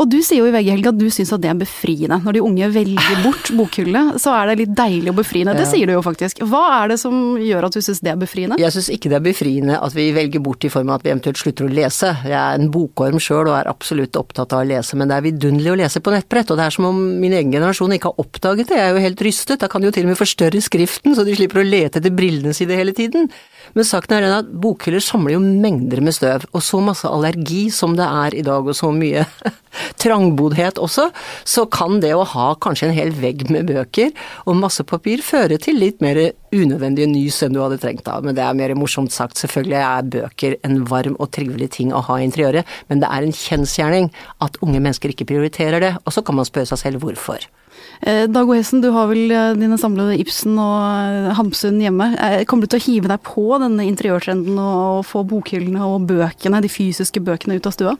Og 0.00 0.08
du 0.10 0.18
sier 0.22 0.40
jo 0.42 0.48
i 0.48 0.54
VG 0.54 0.70
Helga 0.74 0.92
at 0.92 0.98
du 1.00 1.06
syns 1.12 1.32
at 1.34 1.42
det 1.42 1.50
er 1.50 1.58
befriende. 1.58 2.20
Når 2.24 2.36
de 2.36 2.42
unge 2.44 2.70
velger 2.74 3.22
bort 3.26 3.50
bokhyllet, 3.56 4.18
så 4.22 4.34
er 4.36 4.50
det 4.50 4.58
litt 4.62 4.74
deilig 4.78 5.12
og 5.12 5.18
befriende. 5.20 5.56
Det 5.58 5.66
sier 5.70 5.90
du 5.90 5.94
jo 5.96 6.04
faktisk. 6.04 6.42
Hva 6.50 6.62
er 6.80 6.92
det 6.92 6.98
som 7.02 7.16
gjør 7.40 7.68
at 7.68 7.76
du 7.76 7.82
syns 7.84 8.02
det 8.04 8.12
er 8.14 8.20
befriende? 8.20 8.60
Jeg 8.60 8.74
syns 8.76 8.90
ikke 8.94 9.12
det 9.12 9.20
er 9.20 9.26
befriende 9.26 9.78
at 9.80 9.96
vi 9.96 10.08
velger 10.16 10.44
bort 10.44 10.66
i 10.66 10.72
form 10.72 10.92
av 10.92 11.00
at 11.00 11.06
vi 11.06 11.14
eventuelt 11.14 11.40
slutter 11.40 11.66
å 11.66 11.72
lese. 11.72 12.12
Jeg 12.26 12.36
er 12.38 12.58
en 12.58 12.70
bokorm 12.72 13.20
sjøl 13.22 13.50
og 13.50 13.56
er 13.58 13.70
absolutt 13.70 14.18
opptatt 14.20 14.54
av 14.56 14.64
å 14.64 14.68
lese, 14.70 14.98
men 14.98 15.10
det 15.10 15.18
er 15.18 15.26
vidunderlig 15.28 15.74
å 15.74 15.78
lese 15.82 16.02
på 16.04 16.14
nettbrett. 16.14 16.52
Og 16.52 16.60
det 16.60 16.66
er 16.68 16.76
som 16.76 16.88
om 16.90 17.00
min 17.20 17.36
egen 17.36 17.54
generasjon 17.54 17.96
ikke 17.96 18.12
har 18.12 18.24
oppdaget 18.24 18.72
det. 18.72 18.80
Jeg 18.80 18.88
er 18.88 18.96
jo 18.96 19.06
helt 19.06 19.24
rystet. 19.26 19.60
Da 19.62 19.70
kan 19.70 19.82
de 19.82 19.90
jo 19.90 19.94
til 19.96 20.06
og 20.08 20.12
med 20.14 20.20
forstørre 20.20 20.62
skriften, 20.64 21.16
så 21.16 21.26
de 21.26 21.36
slipper 21.38 21.62
å 21.62 21.66
lete 21.66 22.00
etter 22.00 22.14
brillene 22.14 22.54
sine 22.56 22.78
hele 22.78 22.94
tiden. 22.96 23.30
Men 23.76 23.86
saken 23.86 24.16
er 24.16 24.24
den 24.26 24.36
at 24.40 24.50
bokhyller 24.62 25.02
samler 25.04 25.36
jo 25.36 25.42
mengder 25.42 26.02
med 26.04 26.16
støv, 26.16 26.46
og 26.50 26.64
så 26.64 26.80
masse 26.84 27.08
allergi 27.08 27.68
som 27.74 27.96
det 27.98 28.06
er 28.06 28.36
i 28.38 28.44
dag, 28.46 28.66
og 28.66 28.76
så 28.76 28.90
mye 28.94 29.24
trangboddhet 30.02 30.80
også, 30.82 31.08
så 31.46 31.66
kan 31.70 32.00
det 32.02 32.12
å 32.16 32.26
ha 32.32 32.48
kanskje 32.62 32.88
en 32.88 32.96
hel 32.96 33.12
vegg 33.20 33.46
med 33.52 33.70
bøker 33.70 34.10
og 34.46 34.58
masse 34.58 34.84
papir 34.86 35.22
føre 35.24 35.60
til 35.62 35.78
litt 35.80 36.02
mer 36.04 36.18
unødvendige 36.50 37.10
nys 37.10 37.40
enn 37.46 37.54
du 37.54 37.62
hadde 37.62 37.78
trengt 37.82 38.08
av. 38.10 38.26
Men 38.26 38.36
det 38.38 38.44
er 38.44 38.58
mer 38.58 38.74
morsomt 38.78 39.14
sagt. 39.14 39.38
Selvfølgelig 39.40 39.78
er 39.80 40.10
bøker 40.16 40.58
en 40.66 40.80
varm 40.90 41.16
og 41.18 41.30
trivelig 41.36 41.70
ting 41.78 41.94
å 41.94 42.02
ha 42.08 42.18
i 42.18 42.26
interiøret, 42.26 42.66
men 42.90 43.02
det 43.02 43.10
er 43.10 43.26
en 43.26 43.36
kjensgjerning 43.36 44.10
at 44.44 44.58
unge 44.64 44.82
mennesker 44.82 45.14
ikke 45.14 45.28
prioriterer 45.30 45.82
det, 45.82 45.94
og 46.04 46.14
så 46.14 46.24
kan 46.26 46.38
man 46.38 46.48
spørre 46.48 46.72
seg 46.72 46.84
selv 46.84 47.04
hvorfor. 47.06 47.46
Eh, 48.00 48.26
Dag 48.32 48.48
O. 48.48 48.54
Hessen, 48.56 48.80
du 48.80 48.88
har 48.94 49.10
vel 49.10 49.28
eh, 49.28 49.54
dine 49.60 49.76
samlede 49.80 50.16
Ibsen 50.22 50.56
og 50.56 50.76
eh, 50.80 51.32
Hamsun 51.36 51.80
hjemme. 51.82 52.12
Kommer 52.48 52.64
du 52.64 52.72
til 52.72 52.80
å 52.80 52.86
hive 52.86 53.10
deg 53.10 53.24
på 53.26 53.44
denne 53.60 53.84
interiørtrenden 53.90 54.60
og 54.60 55.02
få 55.08 55.24
bokhyllene 55.28 55.84
og 55.84 56.06
bøkene, 56.08 56.62
de 56.64 56.70
fysiske 56.72 57.20
bøkene 57.24 57.58
ut 57.58 57.68
av 57.68 57.74
stua? 57.76 57.98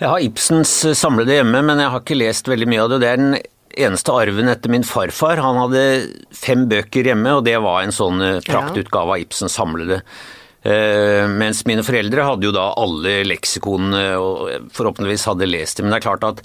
Jeg 0.00 0.08
har 0.08 0.24
Ibsens 0.24 0.74
samlede 0.96 1.38
hjemme, 1.38 1.62
men 1.64 1.80
jeg 1.80 1.92
har 1.92 2.04
ikke 2.04 2.18
lest 2.18 2.48
veldig 2.48 2.68
mye 2.68 2.82
av 2.84 2.92
det. 2.92 3.00
Det 3.00 3.08
er 3.08 3.20
den 3.20 3.38
eneste 3.86 4.12
arven 4.16 4.52
etter 4.52 4.72
min 4.72 4.84
farfar. 4.84 5.40
Han 5.44 5.62
hadde 5.64 5.84
fem 6.36 6.66
bøker 6.68 7.08
hjemme, 7.08 7.38
og 7.38 7.46
det 7.48 7.56
var 7.64 7.84
en 7.84 7.94
sånn 7.94 8.20
praktutgave 8.44 9.16
av 9.16 9.24
Ibsens 9.24 9.56
samlede. 9.56 10.02
Uh, 10.60 11.24
mens 11.40 11.62
mine 11.64 11.80
foreldre 11.80 12.24
hadde 12.26 12.44
jo 12.44 12.52
da 12.52 12.66
alle 12.76 13.22
leksikonene 13.24 14.02
og 14.20 14.72
forhåpentligvis 14.76 15.24
hadde 15.30 15.48
lest 15.48 15.80
dem. 15.80 15.88
Men 15.88 15.94
det 15.94 16.00
er 16.02 16.08
klart 16.10 16.26
at 16.28 16.42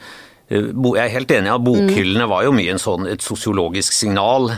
jeg 0.49 1.03
er 1.05 1.13
helt 1.13 1.35
enig 1.35 1.49
i 1.51 1.55
at 1.55 1.65
bokhyllene 1.65 2.27
var 2.29 2.45
jo 2.45 2.55
mye 2.55 2.79
sånn, 2.81 3.07
et 3.09 3.23
sosiologisk 3.25 3.95
signal 3.95 4.51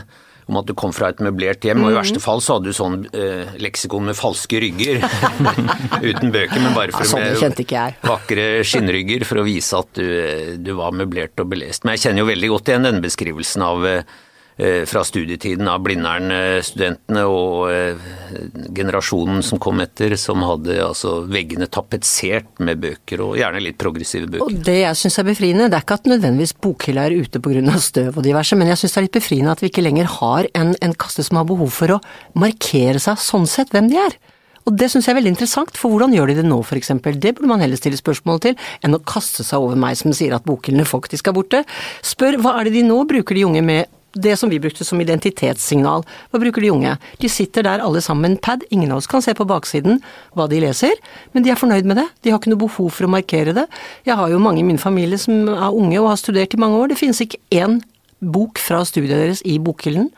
om 0.48 0.56
at 0.56 0.68
du 0.68 0.72
kom 0.72 0.94
fra 0.96 1.10
et 1.12 1.18
møblert 1.20 1.64
hjem, 1.64 1.82
og 1.84 1.92
i 1.92 1.96
verste 1.98 2.20
fall 2.24 2.40
så 2.40 2.56
hadde 2.56 2.72
du 2.72 2.76
sånn 2.76 3.02
eh, 3.12 3.50
leksikon 3.60 4.06
med 4.08 4.16
falske 4.16 4.62
rygger. 4.64 5.02
Uten 6.08 6.32
bøker, 6.32 6.56
men 6.56 6.72
bare 6.72 6.94
for 6.94 7.04
ja, 7.04 7.10
sånn 7.10 7.52
med 7.52 8.00
vakre 8.08 8.46
skinnrygger 8.64 9.26
for 9.28 9.42
å 9.42 9.44
vise 9.44 9.76
at 9.76 9.92
du, 10.00 10.06
eh, 10.08 10.54
du, 10.56 10.72
var 10.78 10.96
møblert 10.96 11.36
og 11.44 11.52
belest. 11.52 11.84
Men 11.84 11.98
jeg 11.98 12.06
kjenner 12.06 12.24
jo 12.24 12.30
veldig 12.30 12.50
godt 12.54 12.72
igjen 12.72 12.88
den 12.88 13.04
beskrivelsen 13.04 13.66
av 13.68 13.84
Eh, 13.88 14.16
fra 14.90 15.04
studietiden 15.06 15.68
av 15.70 15.82
Blindern-studentene 15.84 17.24
og 17.30 17.68
eh, 17.70 18.06
generasjonen 18.74 19.42
som 19.46 19.60
kom 19.62 19.78
etter, 19.84 20.16
som 20.18 20.42
hadde 20.42 20.80
altså 20.82 21.20
veggene 21.30 21.68
tapetsert 21.70 22.58
med 22.64 22.80
bøker, 22.82 23.22
og 23.22 23.36
gjerne 23.38 23.62
litt 23.62 23.78
progressive 23.78 24.26
bøker. 24.26 24.46
Og 24.48 24.64
Det 24.66 24.80
jeg 24.80 24.98
syns 24.98 25.20
er 25.22 25.28
befriende, 25.28 25.68
det 25.70 25.78
er 25.78 25.86
ikke 25.86 26.00
at 26.00 26.10
nødvendigvis 26.10 26.56
bokhylla 26.64 27.06
er 27.06 27.18
ute 27.22 27.42
pga. 27.44 27.78
støv 27.78 28.18
og 28.18 28.26
diverse, 28.26 28.56
men 28.58 28.72
jeg 28.72 28.82
syns 28.82 28.96
det 28.96 29.00
er 29.00 29.06
litt 29.06 29.20
befriende 29.20 29.54
at 29.54 29.62
vi 29.62 29.70
ikke 29.70 29.84
lenger 29.86 30.10
har 30.18 30.48
en, 30.58 30.74
en 30.82 30.96
kaste 30.98 31.22
som 31.26 31.38
har 31.38 31.46
behov 31.48 31.70
for 31.74 31.94
å 31.94 32.02
markere 32.34 32.98
seg 33.02 33.22
sånn 33.22 33.46
sett 33.46 33.70
hvem 33.74 33.90
de 33.92 34.02
er. 34.08 34.18
Og 34.68 34.74
det 34.76 34.90
syns 34.92 35.06
jeg 35.08 35.14
er 35.14 35.20
veldig 35.22 35.32
interessant, 35.32 35.78
for 35.80 35.94
hvordan 35.94 36.12
gjør 36.12 36.28
de 36.28 36.40
det 36.42 36.48
nå 36.48 36.58
f.eks.? 36.60 36.90
Det 37.16 37.32
burde 37.38 37.48
man 37.48 37.62
heller 37.64 37.80
stille 37.80 37.96
spørsmål 37.96 38.42
til, 38.44 38.58
enn 38.84 38.96
å 38.98 39.00
kaste 39.00 39.46
seg 39.46 39.64
over 39.64 39.78
meg 39.80 39.96
som 39.96 40.12
sier 40.12 40.34
at 40.36 40.44
bokhyllene 40.48 40.84
faktisk 40.88 41.30
er 41.30 41.36
borte. 41.38 41.62
Spør 42.04 42.36
hva 42.42 42.58
er 42.58 42.68
det 42.68 42.74
de 42.76 42.84
nå 42.84 42.98
bruker 43.08 43.38
de 43.38 43.46
unge 43.48 43.64
med 43.64 43.88
det 44.22 44.36
som 44.40 44.50
vi 44.50 44.60
brukte 44.62 44.86
som 44.86 45.00
identitetssignal. 45.02 46.04
Hva 46.30 46.40
bruker 46.42 46.64
de 46.64 46.72
unge? 46.74 46.94
De 47.22 47.30
sitter 47.32 47.66
der 47.66 47.84
alle 47.84 48.02
sammen 48.04 48.26
med 48.26 48.36
en 48.36 48.42
pad, 48.44 48.64
ingen 48.74 48.92
av 48.92 49.02
oss 49.02 49.10
kan 49.10 49.24
se 49.24 49.34
på 49.36 49.46
baksiden 49.48 50.02
hva 50.36 50.48
de 50.50 50.60
leser, 50.62 50.94
men 51.32 51.46
de 51.46 51.52
er 51.52 51.60
fornøyd 51.60 51.88
med 51.88 52.00
det. 52.02 52.08
De 52.22 52.32
har 52.32 52.40
ikke 52.40 52.52
noe 52.52 52.64
behov 52.66 52.92
for 52.94 53.08
å 53.08 53.12
markere 53.12 53.54
det. 53.56 53.68
Jeg 54.08 54.18
har 54.18 54.32
jo 54.32 54.42
mange 54.42 54.62
i 54.62 54.68
min 54.68 54.80
familie 54.80 55.20
som 55.20 55.48
er 55.54 55.68
unge 55.68 56.00
og 56.00 56.12
har 56.12 56.20
studert 56.20 56.54
i 56.54 56.60
mange 56.60 56.80
år. 56.80 56.92
Det 56.92 57.00
finnes 57.00 57.22
ikke 57.24 57.40
én 57.54 57.80
bok 58.18 58.58
fra 58.58 58.82
studiet 58.86 59.14
deres 59.14 59.44
i 59.46 59.58
bokhyllen. 59.62 60.10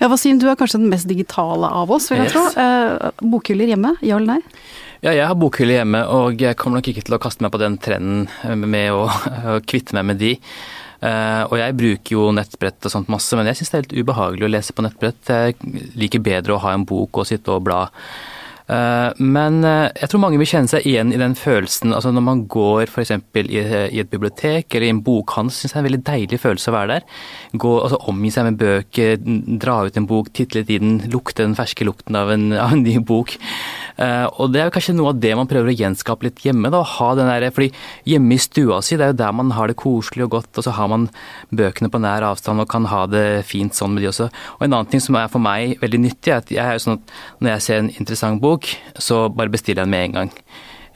Ja, 0.00 0.10
Wasim, 0.12 0.38
du 0.40 0.46
er 0.50 0.58
kanskje 0.60 0.80
den 0.80 0.90
mest 0.92 1.08
digitale 1.08 1.68
av 1.72 1.90
oss, 1.92 2.10
vil 2.10 2.20
jeg 2.20 2.30
yes. 2.30 2.36
tro. 2.36 2.44
Eh, 2.60 3.26
bokhyller 3.32 3.72
hjemme, 3.72 3.94
ja 4.04 4.18
eller 4.18 4.36
nei? 4.36 4.64
Ja, 5.00 5.14
jeg 5.16 5.24
har 5.24 5.38
bokhyller 5.40 5.80
hjemme, 5.80 6.02
og 6.12 6.42
jeg 6.42 6.58
kommer 6.60 6.80
nok 6.80 6.90
ikke 6.92 7.06
til 7.06 7.16
å 7.16 7.20
kaste 7.22 7.44
meg 7.44 7.54
på 7.54 7.62
den 7.62 7.78
trenden 7.80 8.28
med 8.68 8.92
å, 8.92 9.06
å 9.54 9.58
kvitte 9.64 9.96
meg 9.96 10.10
med 10.12 10.20
de. 10.20 10.34
Uh, 11.00 11.46
og 11.48 11.56
jeg 11.56 11.76
bruker 11.80 12.12
jo 12.12 12.26
nettbrett 12.36 12.84
og 12.84 12.92
sånt 12.92 13.08
masse, 13.12 13.32
men 13.38 13.48
jeg 13.48 13.60
syns 13.60 13.72
det 13.72 13.78
er 13.78 13.86
helt 13.86 13.96
ubehagelig 14.02 14.44
å 14.44 14.52
lese 14.52 14.74
på 14.76 14.84
nettbrett. 14.84 15.32
Jeg 15.32 15.94
liker 15.96 16.24
bedre 16.24 16.56
å 16.56 16.60
ha 16.66 16.74
en 16.76 16.84
bok 16.88 17.22
og 17.22 17.28
sitte 17.30 17.54
og 17.54 17.64
bla. 17.68 17.86
Uh, 18.70 19.10
men 19.18 19.64
uh, 19.64 19.88
jeg 19.96 20.12
tror 20.12 20.20
mange 20.22 20.38
vil 20.38 20.46
kjenne 20.46 20.70
seg 20.70 20.84
igjen 20.86 21.10
i 21.10 21.18
den 21.18 21.32
følelsen 21.34 21.90
altså 21.90 22.12
når 22.14 22.22
man 22.22 22.42
går 22.52 22.84
f.eks. 22.84 23.10
I, 23.16 23.42
i 23.58 23.98
et 23.98 24.12
bibliotek 24.12 24.76
eller 24.76 24.86
i 24.86 24.92
en 24.94 25.00
bokhandel, 25.02 25.56
syns 25.56 25.72
jeg 25.72 25.74
det 25.74 25.80
er 25.80 25.82
en 25.82 25.88
veldig 25.88 26.02
deilig 26.06 26.38
følelse 26.44 26.70
å 26.70 26.76
være 26.76 26.92
der. 26.92 27.08
Gå, 27.64 27.72
altså 27.80 27.98
Omgi 28.12 28.30
seg 28.36 28.46
med 28.46 28.60
bøker, 28.60 29.16
dra 29.64 29.80
ut 29.88 29.98
en 29.98 30.06
bok, 30.10 30.30
titte 30.36 30.60
litt 30.60 30.70
i 30.70 30.78
den, 30.84 31.00
lukte 31.10 31.42
den 31.42 31.56
ferske 31.58 31.88
lukten 31.88 32.20
av 32.20 32.30
en, 32.36 32.50
av 32.54 32.76
en 32.76 32.84
ny 32.84 33.00
bok. 33.02 33.34
Uh, 34.00 34.26
og 34.40 34.52
det 34.52 34.62
er 34.62 34.68
jo 34.70 34.72
kanskje 34.72 34.94
noe 34.96 35.10
av 35.12 35.18
det 35.20 35.34
man 35.36 35.48
prøver 35.50 35.68
å 35.68 35.76
gjenskape 35.76 36.24
litt 36.24 36.40
hjemme. 36.40 36.70
da, 36.72 36.80
ha 36.96 37.08
den 37.18 37.28
der, 37.28 37.50
fordi 37.52 37.68
Hjemme 38.08 38.34
i 38.34 38.40
stua 38.40 38.80
si, 38.80 38.96
det 38.96 39.04
er 39.04 39.12
jo 39.12 39.18
der 39.20 39.34
man 39.36 39.52
har 39.52 39.68
det 39.68 39.76
koselig 39.80 40.24
og 40.24 40.32
godt, 40.38 40.50
og 40.56 40.64
så 40.64 40.72
har 40.78 40.88
man 40.88 41.08
bøkene 41.52 41.90
på 41.92 42.00
nær 42.00 42.24
avstand 42.30 42.64
og 42.64 42.70
kan 42.72 42.88
ha 42.88 43.04
det 43.10 43.44
fint 43.48 43.76
sånn 43.76 43.92
med 43.94 44.04
de 44.04 44.10
også. 44.10 44.30
Og 44.56 44.64
En 44.64 44.72
annen 44.72 44.88
ting 44.90 45.04
som 45.04 45.18
er 45.20 45.28
for 45.28 45.42
meg 45.44 45.76
veldig 45.82 46.00
nyttig, 46.06 46.32
er 46.32 46.40
at 46.40 46.50
jeg 46.54 46.64
er 46.64 46.78
jo 46.78 46.84
sånn 46.86 46.98
at 46.98 47.14
når 47.40 47.52
jeg 47.54 47.66
ser 47.66 47.82
en 47.82 47.92
interessant 47.92 48.40
bok, 48.40 48.72
så 48.96 49.26
bare 49.28 49.52
bestiller 49.52 49.82
jeg 49.82 49.90
den 49.90 49.94
med 49.94 50.08
en 50.08 50.18
gang. 50.18 50.34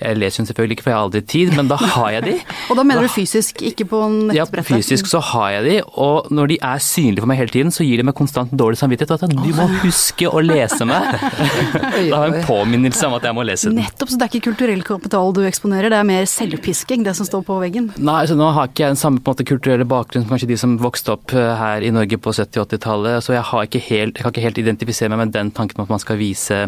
Jeg 0.05 0.21
leser 0.21 0.43
den 0.43 0.51
selvfølgelig 0.51 0.79
ikke, 0.79 0.87
for 0.87 0.93
jeg 0.93 0.99
har 0.99 1.09
aldri 1.09 1.23
tid, 1.35 1.53
men 1.57 1.71
da 1.71 1.79
har 1.81 2.11
jeg 2.17 2.27
de. 2.27 2.35
og 2.71 2.79
da 2.79 2.85
mener 2.87 3.07
du 3.07 3.13
fysisk, 3.13 3.63
ikke 3.65 3.89
på 3.91 4.03
nettbrettet? 4.13 4.75
Ja, 4.75 4.81
fysisk 4.81 5.11
så 5.11 5.23
har 5.33 5.51
jeg 5.57 5.65
de, 5.69 5.77
og 6.01 6.31
når 6.35 6.53
de 6.55 6.59
er 6.71 6.83
synlige 6.85 7.25
for 7.25 7.33
meg 7.33 7.41
hele 7.43 7.55
tiden, 7.55 7.75
så 7.75 7.87
gir 7.87 8.01
de 8.01 8.09
meg 8.09 8.17
konstant 8.19 8.53
dårlig 8.53 8.81
samvittighet. 8.81 9.15
At 9.15 9.35
du 9.35 9.53
må 9.57 9.69
huske 9.83 10.29
å 10.29 10.43
lese 10.45 10.87
meg. 10.89 11.11
da 12.11 12.21
har 12.21 12.29
jeg 12.29 12.35
en 12.35 12.47
påminnelse 12.49 13.09
om 13.09 13.17
at 13.19 13.29
jeg 13.29 13.37
må 13.37 13.47
lese 13.47 13.71
den. 13.71 13.81
Nettopp, 13.83 14.13
så 14.13 14.21
det 14.21 14.29
er 14.29 14.35
ikke 14.35 14.51
kulturell 14.51 14.85
kapital 14.87 15.35
du 15.35 15.43
eksponerer, 15.49 15.91
det 15.93 16.01
er 16.01 16.09
mer 16.09 16.29
selvpisking, 16.31 17.05
det 17.07 17.17
som 17.19 17.29
står 17.29 17.45
på 17.47 17.59
veggen? 17.63 17.91
Nei, 17.97 18.19
altså 18.25 18.37
nå 18.39 18.51
har 18.57 18.71
ikke 18.71 18.87
jeg 18.87 18.95
den 18.95 19.01
samme 19.01 19.23
måte, 19.25 19.47
kulturelle 19.49 19.87
bakgrunnen 19.89 20.27
som 20.27 20.35
kanskje 20.35 20.51
de 20.51 20.59
som 20.61 20.77
vokste 20.81 21.15
opp 21.15 21.35
eh, 21.37 21.53
her 21.59 21.85
i 21.85 21.93
Norge 21.95 22.19
på 22.21 22.33
70- 22.35 22.65
80-tallet, 22.65 23.25
så 23.25 23.35
jeg, 23.37 23.45
har 23.51 23.67
ikke 23.67 23.83
helt, 23.89 24.17
jeg 24.17 24.25
kan 24.25 24.35
ikke 24.35 24.45
helt 24.45 24.61
identifisere 24.63 25.13
meg 25.13 25.25
med 25.25 25.35
den 25.35 25.53
tanken 25.55 25.81
om 25.81 25.87
at 25.87 25.95
man 25.95 26.03
skal 26.03 26.19
vise 26.21 26.61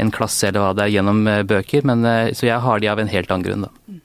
en 0.00 0.12
klasse 0.14 0.48
eller 0.48 0.64
hva 0.64 0.72
det 0.76 0.86
er 0.86 0.94
gjennom 0.96 1.22
eh, 1.30 1.42
bøker, 1.48 1.86
men 1.88 2.04
eh, 2.08 2.32
så 2.36 2.48
jeg 2.48 2.60
har 2.64 2.79
de 2.80 2.88
av 2.92 3.02
en 3.02 3.10
helt 3.12 3.30
annen 3.30 3.46
grunn, 3.46 3.68
da. 3.68 4.00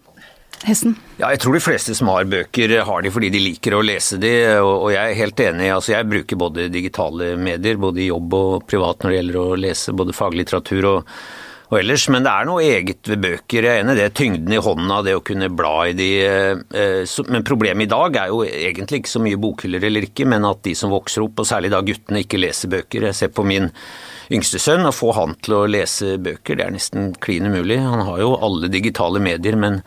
Hesten? 0.65 0.95
Ja, 1.19 1.29
jeg 1.33 1.41
tror 1.43 1.53
de 1.53 1.61
fleste 1.61 1.93
som 1.97 2.09
har 2.09 2.25
bøker, 2.29 2.71
har 2.87 3.03
de 3.03 3.11
fordi 3.13 3.29
de 3.33 3.41
liker 3.43 3.75
å 3.75 3.83
lese 3.85 4.17
de, 4.21 4.31
og 4.63 4.87
jeg 4.93 5.11
er 5.11 5.19
helt 5.19 5.41
enig. 5.43 5.67
Altså, 5.75 5.91
jeg 5.93 6.07
bruker 6.09 6.39
både 6.41 6.69
digitale 6.73 7.33
medier, 7.37 7.77
både 7.81 8.01
i 8.01 8.07
jobb 8.07 8.37
og 8.37 8.65
privat 8.69 9.03
når 9.03 9.11
det 9.11 9.19
gjelder 9.19 9.41
å 9.41 9.59
lese 9.59 9.93
både 9.99 10.15
faglitteratur 10.15 10.87
og, 10.89 11.11
og 11.69 11.77
ellers, 11.81 12.07
men 12.13 12.25
det 12.25 12.31
er 12.31 12.49
noe 12.49 12.65
eget 12.65 13.11
ved 13.11 13.21
bøker. 13.27 13.67
Jeg 13.67 13.73
er 13.73 13.83
enig 13.83 13.97
i 13.97 13.99
det. 13.99 14.09
Tyngden 14.17 14.55
i 14.55 14.61
hånda, 14.61 14.99
det 15.05 15.15
å 15.19 15.23
kunne 15.25 15.51
bla 15.53 15.75
i 15.91 15.95
de. 15.97 16.09
Men 17.29 17.45
problemet 17.45 17.85
i 17.85 17.91
dag 17.91 18.19
er 18.23 18.33
jo 18.33 18.43
egentlig 18.47 19.03
ikke 19.03 19.15
så 19.15 19.21
mye 19.27 19.41
bokhyller 19.41 19.89
eller 19.89 20.09
ikke, 20.09 20.27
men 20.29 20.45
at 20.49 20.63
de 20.65 20.75
som 20.77 20.93
vokser 20.93 21.25
opp, 21.25 21.41
og 21.43 21.49
særlig 21.49 21.73
da 21.73 21.83
guttene, 21.85 22.21
ikke 22.25 22.41
leser 22.41 22.73
bøker. 22.73 23.09
Jeg 23.09 23.17
ser 23.17 23.33
på 23.35 23.45
min 23.45 23.69
yngste 24.33 24.61
sønn, 24.61 24.87
å 24.87 24.93
få 24.95 25.11
han 25.17 25.35
til 25.45 25.57
å 25.59 25.65
lese 25.69 26.15
bøker, 26.21 26.57
det 26.57 26.65
er 26.65 26.75
nesten 26.75 27.13
klin 27.21 27.49
umulig. 27.49 27.79
Han 27.83 28.05
har 28.07 28.21
jo 28.23 28.35
alle 28.45 28.71
digitale 28.73 29.21
medier, 29.23 29.57
men 29.59 29.81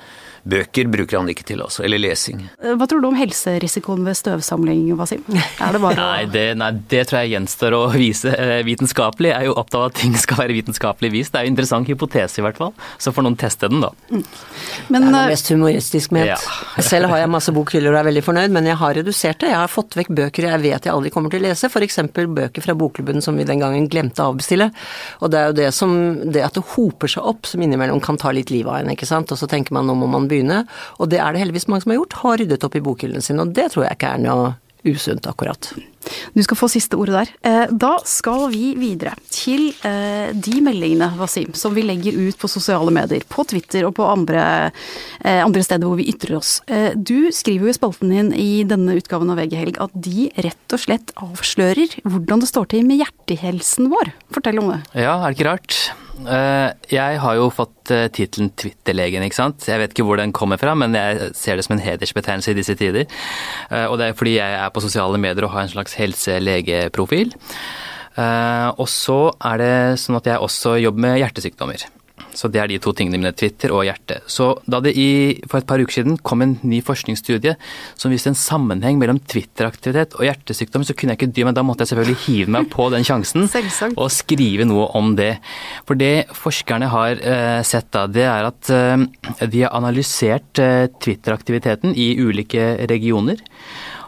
Bøker 0.48 0.88
bruker 0.88 1.18
han 1.20 1.28
ikke 1.28 1.44
til, 1.48 1.62
altså. 1.64 1.84
Eller 1.84 2.00
lesing. 2.00 2.40
Hva 2.58 2.88
tror 2.88 3.02
du 3.02 3.08
om 3.10 3.18
helserisikoen 3.18 4.04
ved 4.06 4.16
støvsamling, 4.16 4.86
Wasim? 4.98 5.24
Er 5.34 5.74
det 5.74 5.82
bare 5.82 5.98
nei, 5.98 6.24
det, 6.32 6.44
nei, 6.60 6.70
det 6.88 7.02
tror 7.10 7.20
jeg 7.22 7.34
gjenstår 7.34 7.76
å 7.76 7.82
vise 7.92 8.32
vitenskapelig. 8.64 9.32
Jeg 9.32 9.44
er 9.44 9.48
jo 9.50 9.56
opptatt 9.60 9.78
av 9.80 9.86
at 9.90 9.98
ting 10.00 10.14
skal 10.18 10.40
være 10.42 10.56
vitenskapelig 10.56 11.10
vist. 11.12 11.34
Det 11.34 11.40
er 11.40 11.46
jo 11.46 11.52
en 11.52 11.56
interessant 11.56 11.90
hypotese, 11.90 12.40
i 12.40 12.46
hvert 12.46 12.60
fall. 12.60 12.72
Så 13.02 13.12
får 13.14 13.26
noen 13.26 13.36
teste 13.40 13.68
den, 13.70 13.82
da. 13.84 13.92
Mm. 14.08 14.24
Men, 14.88 14.96
det 14.96 15.00
er 15.00 15.12
noe 15.12 15.24
mest 15.34 15.52
humoristisk 15.52 16.14
ment. 16.16 16.30
Ja. 16.32 16.38
Selv 16.84 17.12
har 17.12 17.22
jeg 17.22 17.32
masse 17.32 17.54
bokhyller 17.54 17.92
og 17.92 18.00
er 18.00 18.08
veldig 18.08 18.24
fornøyd, 18.24 18.54
men 18.54 18.70
jeg 18.70 18.80
har 18.80 18.96
redusert 19.00 19.42
det. 19.42 19.52
Jeg 19.52 19.60
har 19.60 19.72
fått 19.72 19.98
vekk 19.98 20.14
bøker 20.22 20.48
jeg 20.48 20.64
vet 20.64 20.88
jeg 20.88 20.94
aldri 20.94 21.12
kommer 21.12 21.32
til 21.32 21.42
å 21.42 21.48
lese, 21.48 21.68
f.eks. 21.68 22.00
bøker 22.16 22.64
fra 22.64 22.76
Bokklubben 22.78 23.24
som 23.24 23.36
vi 23.36 23.46
den 23.48 23.60
gangen 23.62 23.88
glemte 23.92 24.24
å 24.24 24.32
avbestille. 24.32 24.70
Og 25.20 25.32
det 25.32 25.42
er 25.42 25.52
jo 25.52 25.58
det 25.58 25.68
som 25.76 25.94
Det 26.28 26.40
at 26.44 26.56
det 26.56 26.64
hoper 26.72 27.10
seg 27.10 27.26
opp, 27.28 27.46
som 27.48 27.62
innimellom 27.62 28.00
kan 28.04 28.18
ta 28.20 28.32
litt 28.34 28.52
livet 28.54 28.70
av 28.72 28.80
en, 28.80 28.92
ikke 28.94 29.08
sant. 29.08 29.32
Og 29.34 29.40
så 29.40 29.48
tenker 29.50 29.76
man 29.76 29.88
nå 29.88 29.96
må 29.98 30.08
man 30.10 30.28
begynne 30.30 30.38
begynne, 30.38 30.62
og 30.99 31.12
det 31.12 31.21
er 31.21 31.35
det 31.35 31.45
heldigvis 31.45 31.68
mange 31.68 31.85
som 31.85 31.95
har 31.95 32.00
gjort, 32.00 32.23
har 32.23 32.40
ryddet 32.45 32.71
opp 32.71 32.78
i 32.78 32.87
bokhyllene 32.88 33.25
sine, 33.25 33.45
og 33.45 33.54
det 33.59 33.68
tror 33.75 33.88
jeg 33.88 33.99
ikke 33.99 34.14
er 34.16 34.25
noe 34.25 34.57
usunt, 34.87 35.26
akkurat. 35.26 35.73
Du 36.33 36.40
skal 36.45 36.57
få 36.57 36.68
siste 36.73 36.97
ordet 36.97 37.16
der. 37.16 37.30
Eh, 37.50 37.73
da 37.75 37.97
skal 38.09 38.47
vi 38.52 38.71
videre 38.78 39.14
til 39.33 39.68
eh, 39.87 40.30
de 40.33 40.62
meldingene, 40.64 41.11
Wasim, 41.18 41.52
som 41.59 41.75
vi 41.76 41.85
legger 41.85 42.16
ut 42.16 42.38
på 42.40 42.50
sosiale 42.50 42.92
medier, 42.95 43.25
på 43.28 43.45
Twitter 43.49 43.88
og 43.88 43.97
på 43.99 44.07
andre, 44.09 44.71
eh, 45.21 45.42
andre 45.45 45.64
steder 45.66 45.88
hvor 45.88 45.99
vi 46.00 46.09
ytrer 46.12 46.38
oss. 46.38 46.59
Du 46.95 47.30
skriver 47.35 47.68
jo 47.68 47.75
i 47.75 47.76
spalten 47.76 48.14
din 48.14 48.33
i 48.33 48.64
denne 48.68 48.97
utgaven 48.99 49.30
av 49.33 49.40
VG 49.40 49.59
Helg 49.59 49.80
at 49.83 49.95
de 49.95 50.28
rett 50.47 50.76
og 50.76 50.85
slett 50.85 51.14
avslører 51.18 51.99
hvordan 52.07 52.45
det 52.45 52.50
står 52.50 52.73
til 52.73 52.87
med 52.88 53.02
hjertehelsen 53.02 53.90
vår. 53.92 54.14
Fortell 54.35 54.62
om 54.62 54.73
det. 54.75 54.83
Ja, 54.97 55.18
er 55.18 55.33
det 55.33 55.38
ikke 55.38 55.50
rart? 55.50 55.80
Jeg 56.26 57.20
har 57.22 57.34
jo 57.38 57.48
fått 57.54 57.92
tittelen 58.14 58.50
Twitter-legen, 58.58 59.22
ikke 59.26 59.38
sant. 59.38 59.68
Jeg 59.68 59.78
vet 59.82 59.94
ikke 59.94 60.06
hvor 60.08 60.18
den 60.20 60.34
kommer 60.37 60.58
fra, 60.60 60.75
men 60.78 60.96
jeg 60.96 61.30
ser 61.38 61.56
det 61.56 61.64
som 61.66 61.76
en 61.76 61.84
hedersbetegnelse 61.84 62.52
i 62.52 62.58
disse 62.58 62.75
tider. 62.78 63.06
Og 63.90 63.98
det 64.00 64.08
er 64.08 64.18
fordi 64.18 64.34
jeg 64.38 64.56
er 64.58 64.72
på 64.75 64.82
sosiale 64.84 65.20
medier 65.20 65.46
og 65.46 65.54
har 65.54 65.66
en 65.66 65.72
slags 65.72 65.94
helse-legeprofil. 66.00 67.34
Og 68.18 68.88
så 68.90 69.20
er 69.52 69.62
det 69.62 69.75
sånn 70.02 70.18
at 70.18 70.26
jeg 70.26 70.42
også 70.42 70.75
jobber 70.82 71.06
med 71.06 71.20
hjertesykdommer. 71.22 71.87
Så 72.38 72.50
det 72.52 72.60
er 72.62 72.70
de 72.70 72.78
to 72.82 72.92
tingene 72.96 73.18
mine, 73.18 73.32
Twitter 73.37 73.72
og 73.75 73.84
hjerte. 73.87 74.20
Så 74.30 74.50
da 74.70 74.80
det 74.84 74.94
i, 74.98 75.38
for 75.50 75.60
et 75.60 75.68
par 75.68 75.80
uker 75.82 75.98
siden 75.98 76.18
kom 76.22 76.44
en 76.44 76.56
ny 76.66 76.80
forskningsstudie 76.84 77.56
som 77.98 78.12
viste 78.12 78.30
en 78.32 78.38
sammenheng 78.38 79.00
mellom 79.00 79.18
Twitter-aktivitet 79.18 80.16
og 80.18 80.26
hjertesykdom, 80.26 80.87
så 80.87 80.94
kunne 80.94 81.14
jeg 81.14 81.20
ikke 81.20 81.32
dy 81.34 81.46
meg. 81.48 81.56
Da 81.58 81.64
måtte 81.66 81.84
jeg 81.84 81.92
selvfølgelig 81.92 82.22
hive 82.26 82.54
meg 82.54 82.70
på 82.72 82.88
den 82.94 83.06
sjansen 83.06 83.48
og 84.02 84.08
skrive 84.14 84.68
noe 84.68 84.88
om 84.98 85.14
det. 85.18 85.34
For 85.88 85.98
det 85.98 86.28
forskerne 86.37 86.90
har 86.92 87.18
eh, 87.18 87.60
sett 87.66 87.90
da, 87.94 88.06
det 88.10 88.26
er 88.28 88.48
at 88.48 88.72
eh, 88.75 89.04
de 89.44 89.64
har 89.64 89.75
analysert 89.76 90.62
eh, 90.62 90.87
Twitter-aktiviteten 91.02 91.96
i 91.98 92.12
ulike 92.22 92.75
regioner. 92.90 93.42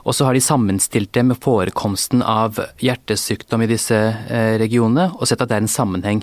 Og 0.01 0.17
så 0.17 0.25
har 0.25 0.35
de 0.35 0.41
sammenstilt 0.43 1.13
det 1.13 1.27
med 1.29 1.39
forekomsten 1.45 2.23
av 2.25 2.57
hjertesykdom 2.81 3.67
i 3.67 3.69
disse 3.69 3.99
regionene, 4.63 5.11
og 5.13 5.29
sett 5.29 5.43
at 5.45 5.51
det 5.51 5.59
er 5.59 5.65
en 5.67 5.71
sammenheng. 5.71 6.23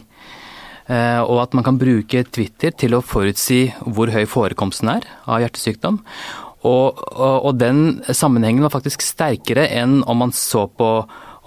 Og 0.88 1.40
at 1.42 1.56
man 1.58 1.66
kan 1.68 1.76
bruke 1.76 2.22
Twitter 2.32 2.72
til 2.72 2.94
å 2.96 3.02
forutsi 3.04 3.66
hvor 3.84 4.08
høy 4.14 4.24
forekomsten 4.30 4.88
er 4.94 5.08
av 5.28 5.42
hjertesykdom. 5.44 5.98
Og, 6.68 7.02
og, 7.12 7.48
og 7.50 7.58
den 7.60 8.00
sammenhengen 8.08 8.64
var 8.64 8.72
faktisk 8.74 9.04
sterkere 9.04 9.68
enn 9.68 10.00
om 10.08 10.24
man 10.24 10.32
så 10.36 10.64
på 10.72 10.92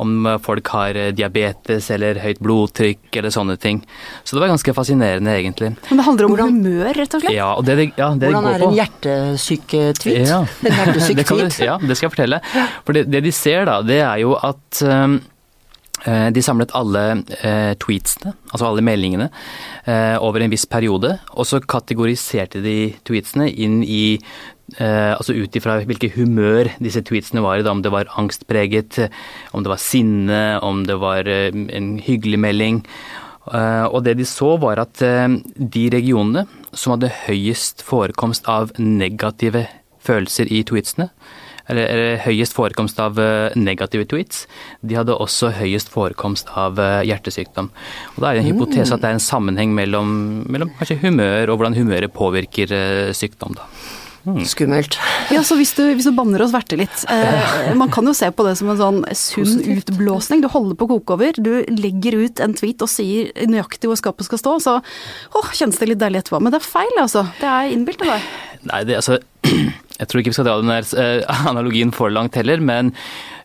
om 0.01 0.39
folk 0.41 0.69
har 0.73 0.97
diabetes 1.13 1.91
eller 1.93 2.21
høyt 2.23 2.39
blodtrykk 2.41 3.19
eller 3.21 3.33
sånne 3.35 3.57
ting. 3.61 3.83
Så 4.25 4.37
det 4.37 4.41
var 4.41 4.53
ganske 4.55 4.75
fascinerende, 4.77 5.35
egentlig. 5.37 5.75
Men 5.91 6.01
det 6.01 6.07
handler 6.07 6.27
om 6.27 6.33
Hvordan, 6.35 6.55
humør, 6.57 6.93
rett 6.97 7.17
og 7.19 7.25
slett? 7.25 7.37
Ja, 7.37 7.51
og 7.53 7.67
det, 7.69 7.77
ja, 8.01 8.09
det 8.17 8.31
Hvordan 8.31 8.49
er 8.49 8.65
en 8.65 8.79
hjertesyk-tweet? 8.79 10.31
Ja. 10.31 10.41
En 10.65 10.79
hjertesyk-tweet? 10.79 11.59
ja, 11.69 11.77
det 11.83 11.99
skal 11.99 12.09
jeg 12.09 12.15
fortelle. 12.15 12.41
For 12.87 12.97
det, 12.97 13.05
det, 13.13 13.21
de 13.29 13.35
ser 13.37 13.69
da, 13.69 13.77
det 13.85 14.01
er 14.07 14.23
jo 14.23 14.33
at 14.41 14.81
um, 14.89 15.21
de 16.07 16.43
samlet 16.45 16.73
alle 16.77 17.03
eh, 17.45 17.73
tweetsene, 17.81 18.33
altså 18.51 18.69
alle 18.71 18.85
meldingene, 18.85 19.29
eh, 19.85 20.17
over 20.23 20.41
en 20.41 20.53
viss 20.53 20.67
periode. 20.71 21.13
Og 21.37 21.49
så 21.49 21.61
kategoriserte 21.61 22.63
de 22.65 22.95
tweetsene 23.05 23.51
inn 23.51 23.83
i 23.85 24.19
eh, 24.79 25.13
Altså 25.13 25.35
ut 25.35 25.57
ifra 25.57 25.81
hvilke 25.85 26.13
humør 26.15 26.71
disse 26.81 27.03
tweetsene 27.05 27.43
var 27.45 27.61
i. 27.61 27.67
Om 27.69 27.83
det 27.85 27.93
var 27.93 28.13
angstpreget, 28.21 29.01
om 29.53 29.65
det 29.67 29.73
var 29.73 29.83
sinne, 29.83 30.61
om 30.65 30.85
det 30.89 30.97
var 31.03 31.29
en 31.29 31.99
hyggelig 32.01 32.41
melding. 32.41 32.85
Og 33.51 34.05
det 34.05 34.15
de 34.21 34.27
så, 34.29 34.55
var 34.63 34.79
at 34.79 35.01
de 35.01 35.85
regionene 35.91 36.45
som 36.77 36.95
hadde 36.95 37.11
høyest 37.27 37.83
forekomst 37.83 38.47
av 38.47 38.71
negative 38.79 39.65
følelser 40.07 40.51
i 40.53 40.63
tweetsene, 40.69 41.09
eller, 41.69 41.85
eller, 41.85 42.19
høyest 42.25 42.57
forekomst 42.57 43.01
av 43.03 43.19
negative 43.59 44.07
tweets, 44.11 44.45
de 44.83 44.99
hadde 44.99 45.17
også 45.17 45.53
høyest 45.57 45.93
forekomst 45.93 46.51
av 46.59 46.81
hjertesykdom. 47.07 47.71
Og 48.17 48.21
Da 48.21 48.31
er 48.31 48.39
det 48.39 48.45
en 48.45 48.53
hypotese 48.53 48.95
at 48.95 49.03
det 49.03 49.11
er 49.11 49.19
en 49.19 49.25
sammenheng 49.25 49.75
mellom, 49.77 50.13
mellom 50.51 50.73
kanskje 50.79 51.01
humør 51.05 51.53
og 51.53 51.61
hvordan 51.61 51.79
humøret 51.79 52.15
påvirker 52.15 52.77
sykdom. 53.17 53.57
da. 53.59 53.69
Mm. 54.29 54.43
Skummelt. 54.45 54.99
Ja, 55.33 55.41
så 55.47 55.57
hvis 55.57 55.73
du, 55.79 55.83
hvis 55.97 56.05
du 56.05 56.13
banner 56.13 56.43
oss 56.45 56.53
verte 56.53 56.77
litt. 56.77 57.05
Eh, 57.09 57.71
man 57.81 57.93
kan 57.93 58.05
jo 58.05 58.13
se 58.17 58.29
på 58.35 58.45
det 58.45 58.57
som 58.61 58.69
en 58.73 58.81
sånn 58.81 59.01
sunn 59.17 59.63
utblåsning. 59.79 60.45
Du 60.45 60.51
holder 60.53 60.77
på 60.77 60.89
å 60.89 60.93
koke 60.97 61.17
over, 61.17 61.41
du 61.41 61.53
legger 61.73 62.19
ut 62.21 62.43
en 62.45 62.55
tweet 62.57 62.85
og 62.85 62.93
sier 62.93 63.33
nøyaktig 63.49 63.89
hvor 63.89 64.01
skapet 64.01 64.29
skal 64.29 64.43
stå, 64.43 64.57
så 64.61 64.77
åh, 64.81 65.53
kjennes 65.57 65.81
det 65.81 65.93
litt 65.93 66.03
deilig 66.03 66.25
etterpå. 66.25 66.43
Men 66.43 66.53
det 66.53 66.61
er 66.61 66.69
feil, 66.69 66.93
altså. 67.01 67.25
Det 67.41 67.49
er 67.49 67.73
innbilt 67.73 68.05
av 68.05 68.13
deg. 68.13 68.29
Nei, 68.69 68.83
det 68.89 69.01
altså 69.01 69.21
Jeg 70.01 70.09
tror 70.09 70.23
ikke 70.23 70.33
vi 70.33 70.39
skal 70.39 70.49
dra 70.49 70.57
den 70.61 70.73
der 70.73 70.87
uh, 70.97 71.43
analogien 71.53 71.93
for 71.95 72.13
langt 72.13 72.39
heller, 72.41 72.63
men 72.65 72.95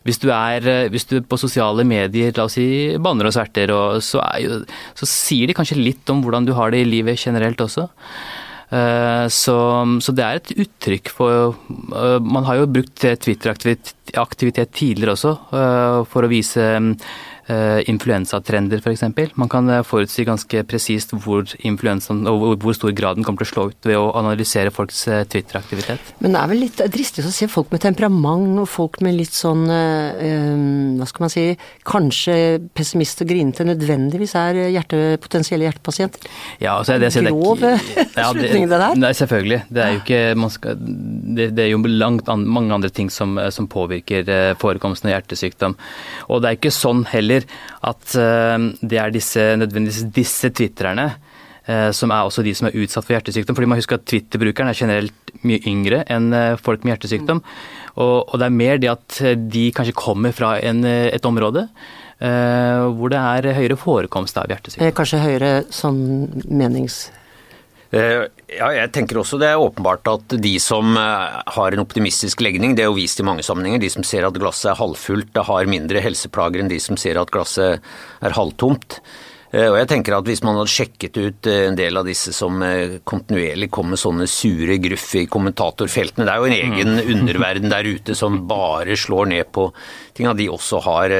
hvis 0.06 0.20
du, 0.22 0.30
er, 0.30 0.88
hvis 0.92 1.08
du 1.10 1.18
på 1.26 1.38
sosiale 1.40 1.82
medier 1.86 2.34
la 2.36 2.46
oss 2.46 2.54
si, 2.58 2.94
banner 3.02 3.26
og 3.28 3.34
sverter, 3.34 3.72
og 3.74 4.02
så, 4.06 4.22
jo, 4.38 4.60
så 4.94 5.08
sier 5.10 5.50
de 5.50 5.56
kanskje 5.58 5.80
litt 5.80 6.12
om 6.12 6.20
hvordan 6.22 6.46
du 6.46 6.54
har 6.54 6.70
det 6.70 6.84
i 6.84 6.88
livet 6.88 7.18
generelt 7.18 7.60
også. 7.64 7.88
Så, 8.66 9.56
så, 10.02 10.14
det 10.18 10.24
er 10.26 10.38
et 10.40 10.48
uttrykk 10.58 11.10
for 11.14 11.54
Man 12.18 12.46
har 12.48 12.56
jo 12.58 12.64
brukt 12.66 12.98
Twitter-aktivitet 12.98 14.72
tidligere 14.74 15.14
også 15.14 15.36
for 16.10 16.26
å 16.26 16.30
vise 16.30 16.64
Eh, 16.66 16.80
influensatrender 17.86 18.80
f.eks. 18.82 19.04
Man 19.38 19.50
kan 19.50 19.68
eh, 19.70 19.84
forutsi 19.86 20.24
ganske 20.26 20.62
presist 20.66 21.12
hvor 21.14 21.44
og 21.46 22.56
hvor 22.62 22.74
stor 22.74 22.94
grad 22.96 23.18
den 23.18 23.26
kommer 23.26 23.44
til 23.44 23.46
å 23.46 23.52
slå 23.52 23.66
ut 23.70 23.86
ved 23.86 23.98
å 24.00 24.08
analysere 24.18 24.72
folks 24.74 25.04
eh, 25.08 25.22
Twitter-aktivitet. 25.30 26.14
Men 26.24 26.34
det 26.34 26.40
er 26.42 26.50
vel 26.50 26.62
litt 26.64 26.82
dristig 26.92 27.24
å 27.26 27.34
se 27.34 27.48
folk 27.50 27.70
med 27.74 27.84
temperament 27.84 28.62
og 28.62 28.68
folk 28.70 28.98
med 29.04 29.14
litt 29.18 29.34
sånn 29.36 29.64
hva 29.66 31.06
skal 31.08 31.24
man 31.24 31.32
si 31.32 31.44
kanskje 31.86 32.34
pessimist 32.76 33.22
og 33.22 33.30
grinete 33.30 33.66
nødvendigvis 33.66 34.34
er 34.38 34.58
hjerte, 34.74 35.00
potensielle 35.22 35.66
hjertepasienter? 35.66 36.26
Ja, 36.62 36.76
altså 36.80 36.96
det, 36.98 37.12
det, 37.14 37.30
Grov 37.30 37.62
slutning 37.62 38.66
det 38.72 38.80
der? 38.80 38.98
Nei, 39.00 39.12
selvfølgelig. 39.16 39.60
Det 39.70 39.82
er 39.82 39.94
jo 39.94 40.02
ikke 40.02 40.50
skal, 40.54 40.80
det, 41.36 41.50
det, 41.56 41.66
er 41.66 41.72
jo 41.74 41.82
langt 41.86 42.28
an, 42.32 42.46
mange 42.48 42.74
andre 42.74 42.90
ting 42.90 43.10
som, 43.12 43.36
som 43.52 43.68
påvirker 43.70 44.26
forekomsten 44.60 45.10
av 45.10 45.16
hjertesykdom. 45.16 45.76
Og 46.30 46.42
det 46.42 46.50
er 46.50 46.58
ikke 46.58 46.74
sånn 46.74 47.04
heller 47.10 47.46
at 47.86 48.16
eh, 48.18 48.56
det 48.82 49.00
er 49.00 49.14
disse, 49.14 49.48
nødvendigvis 49.60 50.06
disse 50.14 50.50
twitrerne 50.54 51.08
eh, 51.66 51.90
som 51.96 52.12
er 52.14 52.26
også 52.26 52.44
de 52.46 52.54
som 52.56 52.68
er 52.68 52.78
utsatt 52.82 53.06
for 53.06 53.16
hjertesykdom. 53.16 53.58
Fordi 53.58 53.70
man 53.70 53.80
husker 53.80 54.00
at 54.00 54.06
Twitter-brukeren 54.08 54.72
er 54.72 54.78
generelt 54.78 55.36
mye 55.46 55.62
yngre 55.68 56.02
enn 56.12 56.32
eh, 56.34 56.54
folk 56.60 56.84
med 56.84 56.94
hjertesykdom. 56.94 57.42
Og, 57.96 58.16
og, 58.22 58.34
det 58.40 58.48
er 58.48 58.58
mer 58.62 58.82
det 58.82 58.92
at 58.92 59.20
de 59.52 59.68
kanskje 59.76 59.96
kommer 59.96 60.34
fra 60.36 60.56
en, 60.60 60.84
et 60.84 61.24
område 61.24 61.68
hvor 62.16 63.10
det 63.12 63.18
er 63.20 63.46
høyere 63.58 63.76
forekomst 63.76 64.38
av 64.40 64.48
hjertesykdom. 64.48 64.94
Kanskje 64.96 65.20
høyere 65.20 65.50
sånn 65.68 65.98
menings... 66.48 67.06
Ja, 67.92 68.70
jeg 68.74 68.90
tenker 68.94 69.20
også 69.20 69.38
det 69.38 69.50
er 69.52 69.62
åpenbart 69.62 70.08
at 70.10 70.34
de 70.42 70.54
som 70.62 70.96
har 70.96 71.74
en 71.74 71.82
optimistisk 71.84 72.42
legning, 72.42 72.74
det 72.74 72.82
er 72.84 72.90
jo 72.90 72.98
vist 72.98 73.22
i 73.22 73.26
mange 73.26 73.44
sammenhenger, 73.46 73.82
de 73.82 73.92
som 73.92 74.06
ser 74.06 74.26
at 74.26 74.38
glasset 74.40 74.72
er 74.72 74.80
halvfullt, 74.80 75.30
det 75.36 75.46
har 75.46 75.70
mindre 75.70 76.02
helseplager 76.02 76.62
enn 76.64 76.72
de 76.72 76.80
som 76.82 76.98
ser 77.00 77.20
at 77.20 77.30
glasset 77.34 77.78
er 77.78 78.36
halvtomt. 78.36 79.00
Og 79.56 79.76
jeg 79.78 79.86
tenker 79.88 80.16
at 80.16 80.26
Hvis 80.26 80.42
man 80.44 80.56
hadde 80.58 80.72
sjekket 80.72 81.16
ut 81.16 81.48
en 81.48 81.76
del 81.78 81.96
av 81.96 82.04
disse 82.04 82.32
som 82.34 82.58
kontinuerlig 83.08 83.68
kom 83.72 83.92
med 83.92 84.00
sånne 84.02 84.26
sure 84.28 84.74
gruff 84.82 85.06
i 85.16 85.22
kommentatorfeltene 85.30 86.26
Det 86.26 86.32
er 86.32 86.42
jo 86.42 86.48
en 86.50 86.56
egen 86.56 86.90
mm. 86.98 87.12
underverden 87.14 87.70
der 87.72 87.88
ute 87.88 88.16
som 88.18 88.40
bare 88.50 88.98
slår 88.98 89.30
ned 89.30 89.52
på 89.54 89.68
ting. 90.18 90.26
At 90.28 90.36
de 90.42 90.50
også 90.50 90.82
har 90.84 91.14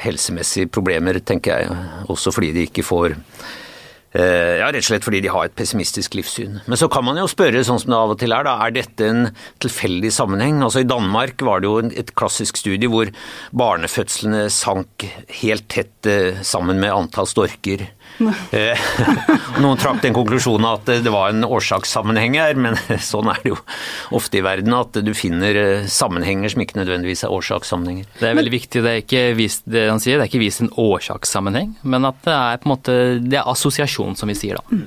helsemessige 0.00 0.72
problemer, 0.72 1.20
tenker 1.20 1.60
jeg. 1.60 1.78
Også 2.10 2.32
fordi 2.34 2.54
de 2.56 2.66
ikke 2.70 2.86
får 2.88 3.14
Eh, 3.14 3.65
ja, 4.14 4.68
Rett 4.70 4.80
og 4.80 4.86
slett 4.86 5.04
fordi 5.04 5.20
de 5.24 5.32
har 5.32 5.48
et 5.48 5.56
pessimistisk 5.56 6.14
livssyn. 6.16 6.60
Men 6.64 6.78
så 6.80 6.88
kan 6.92 7.04
man 7.04 7.18
jo 7.20 7.26
spørre, 7.28 7.64
sånn 7.66 7.80
som 7.82 7.92
det 7.92 7.98
av 7.98 8.14
og 8.14 8.20
til 8.20 8.32
er, 8.32 8.46
da, 8.46 8.54
er 8.64 8.72
dette 8.72 9.08
en 9.10 9.26
tilfeldig 9.62 10.12
sammenheng? 10.14 10.62
Altså 10.64 10.84
I 10.84 10.88
Danmark 10.88 11.42
var 11.44 11.60
det 11.60 11.68
jo 11.68 11.80
et 12.02 12.14
klassisk 12.16 12.60
studie 12.60 12.90
hvor 12.92 13.10
barnefødslene 13.56 14.46
sank 14.52 15.04
helt 15.42 15.68
tett 15.72 16.08
eh, 16.08 16.40
sammen 16.46 16.80
med 16.80 16.94
antall 16.94 17.28
storker 17.28 17.88
Eh, 18.56 18.78
noen 19.62 19.78
trakk 19.80 19.98
den 20.04 20.14
konklusjonen 20.16 20.66
at 20.68 20.88
det 21.04 21.10
var 21.12 21.32
en 21.32 21.44
årsakssammenheng 21.44 22.36
her, 22.38 22.56
men 22.58 22.76
sånn 23.10 23.28
er 23.28 23.40
det 23.42 23.50
jo 23.52 23.58
ofte 24.16 24.38
i 24.38 24.44
verden 24.44 24.72
at 24.76 24.96
du 25.04 25.10
finner 25.16 25.58
eh, 25.60 25.88
sammenhenger 25.90 26.52
som 26.52 26.62
ikke 26.62 26.78
nødvendigvis 26.78 27.26
er 27.26 27.34
årsakssammenhenger. 27.34 28.06
Det 28.20 28.30
er 28.30 28.38
veldig 28.38 28.54
viktig, 28.54 28.82
det 28.84 28.92
er 28.92 29.02
ikke 29.02 29.24
vist, 29.36 29.66
det 29.68 29.86
han 29.90 30.00
sier, 30.02 30.16
det 30.16 30.26
er 30.26 30.30
ikke 30.30 30.44
vist 30.44 30.62
en 30.64 30.72
årsakssammenheng, 30.80 31.74
men 31.84 32.08
at 32.08 32.22
det 32.24 32.36
er 32.36 32.62
på 32.62 32.70
en 32.70 32.72
måte 32.72 32.96
det 33.26 33.40
er 33.40 33.50
assosiasjon, 33.50 34.05
som 34.14 34.30
vi 34.30 34.36
sier 34.38 34.60
da. 34.60 34.62
Mm. 34.70 34.84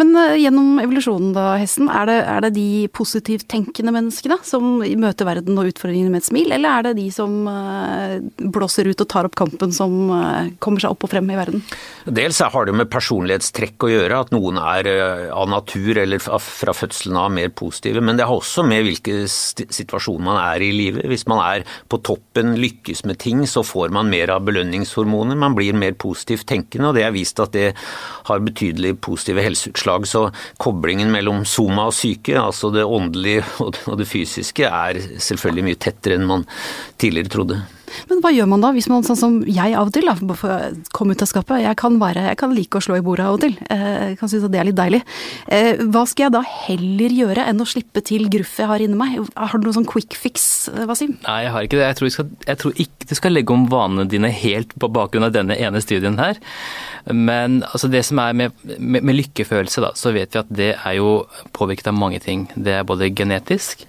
Men 0.00 0.14
uh, 0.16 0.36
gjennom 0.40 0.80
evolusjonen 0.82 1.34
da, 1.36 1.46
Hesten, 1.60 1.90
er 1.92 2.08
det, 2.08 2.18
er 2.32 2.46
det 2.46 2.52
de 2.56 2.68
positivt 2.96 3.48
tenkende 3.52 3.92
menneskene 3.94 4.38
som 4.46 4.80
møter 4.80 5.28
verden 5.28 5.58
og 5.60 5.68
utfordringene 5.72 6.12
med 6.12 6.22
et 6.22 6.30
smil, 6.30 6.54
eller 6.56 6.78
er 6.78 6.88
det 6.88 6.94
de 7.02 7.08
som 7.12 7.34
uh, 7.50 8.16
blåser 8.40 8.88
ut 8.88 9.04
og 9.04 9.10
tar 9.12 9.28
opp 9.28 9.36
kampen, 9.38 9.74
som 9.74 9.98
uh, 10.08 10.48
kommer 10.62 10.82
seg 10.82 10.96
opp 10.96 11.04
og 11.04 11.12
frem 11.12 11.28
i 11.28 11.38
verden? 11.38 11.66
Dels 12.08 12.40
har 12.42 12.66
det 12.66 12.74
med 12.76 12.90
personlighetstrekk 12.92 13.86
å 13.86 13.92
gjøre, 13.92 14.22
at 14.24 14.32
noen 14.34 14.58
er 14.62 14.88
av 15.32 15.50
natur 15.50 15.98
eller 16.00 16.22
fra 16.22 16.74
fødselen 16.74 17.18
av 17.18 17.30
mer 17.34 17.52
positive. 17.54 18.02
Men 18.04 18.18
det 18.18 18.26
har 18.28 18.38
også 18.38 18.64
med 18.66 18.86
hvilken 18.86 19.26
situasjon 19.28 20.22
man 20.24 20.38
er 20.40 20.64
i 20.64 20.72
livet. 20.74 21.06
Hvis 21.10 21.26
man 21.30 21.42
er 21.44 21.66
på 21.92 22.00
toppen, 22.04 22.54
lykkes 22.58 23.04
med 23.08 23.20
ting, 23.22 23.44
så 23.48 23.64
får 23.66 23.92
man 23.94 24.10
mer 24.12 24.32
av 24.34 24.44
belønningshormoner. 24.46 25.38
Man 25.38 25.56
blir 25.58 25.76
mer 25.78 25.96
positivt 25.98 26.46
tenkende, 26.50 26.90
og 26.90 26.98
det 26.98 27.06
er 27.06 27.14
vist 27.14 27.40
at 27.42 27.54
det 27.54 27.72
har 28.28 28.42
betydelig 28.52 28.94
positive 29.02 29.42
helseutslag. 29.42 30.06
Så 30.06 30.28
koblingen 30.62 31.12
mellom 31.12 31.44
soma 31.48 31.88
og 31.90 31.96
syke, 31.96 32.38
altså 32.38 32.70
det 32.74 32.86
åndelige 32.86 33.44
og 33.62 33.98
det 33.98 34.08
fysiske, 34.08 34.68
er 34.68 35.00
selvfølgelig 35.18 35.68
mye 35.70 35.84
tettere 35.88 36.20
enn 36.20 36.28
man 36.28 36.48
tidligere 37.00 37.32
trodde. 37.32 37.62
Men 38.10 38.22
hva 38.22 38.32
gjør 38.34 38.48
man 38.50 38.64
da, 38.64 38.72
hvis 38.74 38.88
man 38.92 39.04
sånn 39.06 39.18
som 39.18 39.38
jeg 39.46 39.76
av 39.78 39.90
og 39.90 39.94
til, 39.94 40.08
da, 40.08 40.16
komme 40.94 41.16
ut 41.16 41.24
av 41.24 41.30
skapet, 41.30 41.62
jeg 41.64 41.78
kan, 41.80 41.98
være, 42.00 42.26
jeg 42.30 42.40
kan 42.40 42.54
like 42.56 42.78
å 42.78 42.84
slå 42.84 42.98
i 42.98 43.04
bordet 43.04 43.26
av 43.28 43.38
og 43.38 43.42
til, 43.44 43.56
eh, 43.72 44.12
jeg 44.12 44.18
kan 44.20 44.32
synes 44.32 44.46
at 44.48 44.54
det 44.54 44.62
er 44.62 44.68
litt 44.68 44.78
deilig. 44.78 45.02
Eh, 45.52 45.82
hva 45.92 46.04
skal 46.08 46.26
jeg 46.26 46.34
da 46.36 46.42
heller 46.46 47.16
gjøre 47.18 47.46
enn 47.50 47.62
å 47.62 47.68
slippe 47.68 48.04
til 48.06 48.28
gruffet 48.32 48.64
jeg 48.64 48.70
har 48.70 48.84
inni 48.84 48.98
meg? 48.98 49.18
Har 49.36 49.58
du 49.58 49.68
noen 49.68 49.78
sånn 49.80 49.88
quick 49.88 50.16
fix, 50.18 50.68
eh, 50.72 50.86
Wasim? 50.88 51.16
Nei, 51.26 51.38
jeg 51.46 51.54
har 51.56 51.68
ikke 51.68 51.80
det. 51.80 51.88
Jeg 51.90 52.00
tror, 52.00 52.14
skal, 52.16 52.30
jeg 52.46 52.62
tror, 52.62 52.78
ikke 52.86 53.10
du 53.12 53.14
skal 53.18 53.36
legge 53.36 53.54
om 53.54 53.68
vanene 53.72 54.08
dine 54.08 54.32
helt 54.32 54.74
på 54.78 54.90
bakgrunn 54.92 55.28
av 55.28 55.34
denne 55.34 55.58
ene 55.58 55.82
studien 55.84 56.18
her. 56.20 56.40
Men 57.10 57.62
altså, 57.72 57.90
det 57.90 58.04
som 58.08 58.20
er 58.22 58.36
med, 58.38 58.64
med, 58.78 59.02
med 59.02 59.18
lykkefølelse, 59.18 59.82
da, 59.84 59.92
så 59.98 60.14
vet 60.14 60.34
vi 60.34 60.42
at 60.42 60.52
det 60.52 60.72
er 60.76 60.98
jo 60.98 61.22
påvirket 61.56 61.90
av 61.90 61.98
mange 61.98 62.22
ting. 62.22 62.46
Det 62.54 62.78
er 62.78 62.88
både 62.88 63.10
genetisk, 63.16 63.86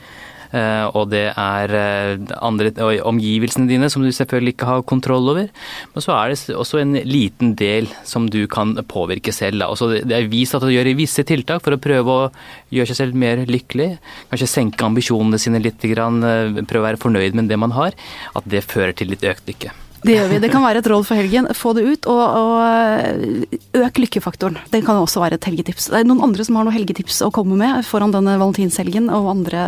og 0.93 1.09
det 1.09 1.25
er 1.31 1.73
eh, 1.77 2.33
andre, 2.45 2.71
omgivelsene 3.09 3.65
dine 3.69 3.89
som 3.89 4.03
du 4.05 4.11
selvfølgelig 4.13 4.53
ikke 4.53 4.69
har 4.69 4.85
kontroll 4.89 5.31
over. 5.33 5.49
Men 5.93 6.05
så 6.05 6.13
er 6.15 6.33
det 6.33 6.57
også 6.57 6.81
en 6.81 6.97
liten 7.07 7.55
del 7.59 7.89
som 8.07 8.27
du 8.29 8.43
kan 8.51 8.75
påvirke 8.89 9.33
selv. 9.33 9.65
Det 10.05 10.13
er 10.13 10.29
vist 10.31 10.53
at 10.57 10.65
du 10.65 10.73
gjør 10.73 10.93
visse 10.97 11.25
tiltak 11.25 11.63
for 11.65 11.75
å 11.75 11.81
prøve 11.81 12.17
å 12.17 12.29
gjøre 12.73 12.91
seg 12.91 13.01
selv 13.01 13.17
mer 13.23 13.45
lykkelig. 13.49 13.95
Kanskje 14.31 14.51
senke 14.51 14.85
ambisjonene 14.85 15.41
sine 15.41 15.61
litt, 15.63 15.81
eh, 15.83 15.97
prøve 15.97 16.83
å 16.83 16.89
være 16.91 17.01
fornøyd 17.01 17.39
med 17.39 17.49
det 17.49 17.57
man 17.57 17.73
har. 17.73 17.97
At 18.37 18.45
det 18.45 18.65
fører 18.67 18.93
til 18.93 19.09
litt 19.13 19.25
økt 19.25 19.49
lykke. 19.49 19.73
Det 20.03 20.17
gjør 20.17 20.29
vi. 20.33 20.39
Det 20.43 20.51
kan 20.51 20.63
være 20.65 20.81
et 20.83 20.89
råd 20.91 21.05
for 21.07 21.19
helgen. 21.19 21.47
Få 21.55 21.71
det 21.77 21.85
ut, 21.87 22.07
og, 22.11 22.23
og 22.43 23.79
øk 23.79 24.01
lykkefaktoren. 24.03 24.59
Det 24.73 24.83
kan 24.83 24.99
også 24.99 25.23
være 25.23 25.39
et 25.39 25.47
helgetips. 25.47 25.89
Det 25.93 26.01
er 26.01 26.09
noen 26.09 26.23
andre 26.27 26.43
som 26.43 26.59
har 26.59 26.67
noen 26.67 26.75
helgetips 26.75 27.21
å 27.23 27.31
komme 27.33 27.55
med 27.59 27.85
foran 27.87 28.13
denne 28.15 28.35
valentinshelgen 28.41 29.07
og 29.13 29.31
andre, 29.37 29.63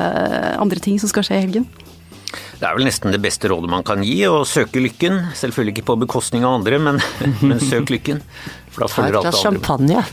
andre 0.60 0.84
ting 0.84 1.00
som 1.00 1.12
skal 1.12 1.28
skje 1.28 1.40
i 1.40 1.46
helgen? 1.48 1.68
Det 2.60 2.68
er 2.68 2.76
vel 2.78 2.88
nesten 2.88 3.12
det 3.16 3.20
beste 3.24 3.50
rådet 3.52 3.70
man 3.72 3.84
kan 3.88 4.04
gi, 4.04 4.18
å 4.28 4.44
søke 4.48 4.84
lykken. 4.84 5.22
Selvfølgelig 5.40 5.78
ikke 5.78 5.90
på 5.92 5.98
bekostning 6.06 6.46
av 6.48 6.60
andre, 6.60 6.80
men, 6.84 7.02
men 7.48 7.60
søk 7.64 7.92
lykken. 7.94 8.24
For 8.76 8.86
da 8.86 8.92
følger 8.92 9.20
alt 9.20 9.30
det 9.30 9.36
andre. 9.36 9.44
champagne. 9.44 10.06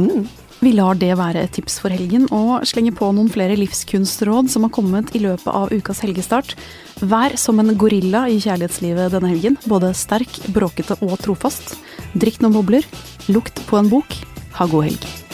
Mm. 0.00 0.28
Vi 0.60 0.74
lar 0.76 0.98
det 1.00 1.14
være 1.16 1.40
et 1.40 1.54
tips 1.56 1.78
for 1.80 1.88
helgen, 1.88 2.26
og 2.36 2.66
slenger 2.68 2.92
på 2.98 3.06
noen 3.16 3.30
flere 3.32 3.56
livskunstråd 3.56 4.50
som 4.52 4.66
har 4.66 4.72
kommet 4.76 5.08
i 5.16 5.22
løpet 5.24 5.48
av 5.48 5.72
ukas 5.72 6.02
helgestart. 6.04 6.52
Vær 7.00 7.38
som 7.40 7.62
en 7.62 7.72
gorilla 7.80 8.26
i 8.28 8.36
kjærlighetslivet 8.44 9.16
denne 9.16 9.32
helgen. 9.32 9.56
Både 9.64 9.94
sterk, 9.96 10.42
bråkete 10.52 11.00
og 11.00 11.16
trofast. 11.24 11.78
Drikk 12.12 12.42
noen 12.44 12.58
bobler. 12.58 12.92
Lukt 13.32 13.64
på 13.72 13.80
en 13.80 13.88
bok. 13.88 14.20
Ha 14.60 14.68
god 14.68 14.90
helg. 14.90 15.29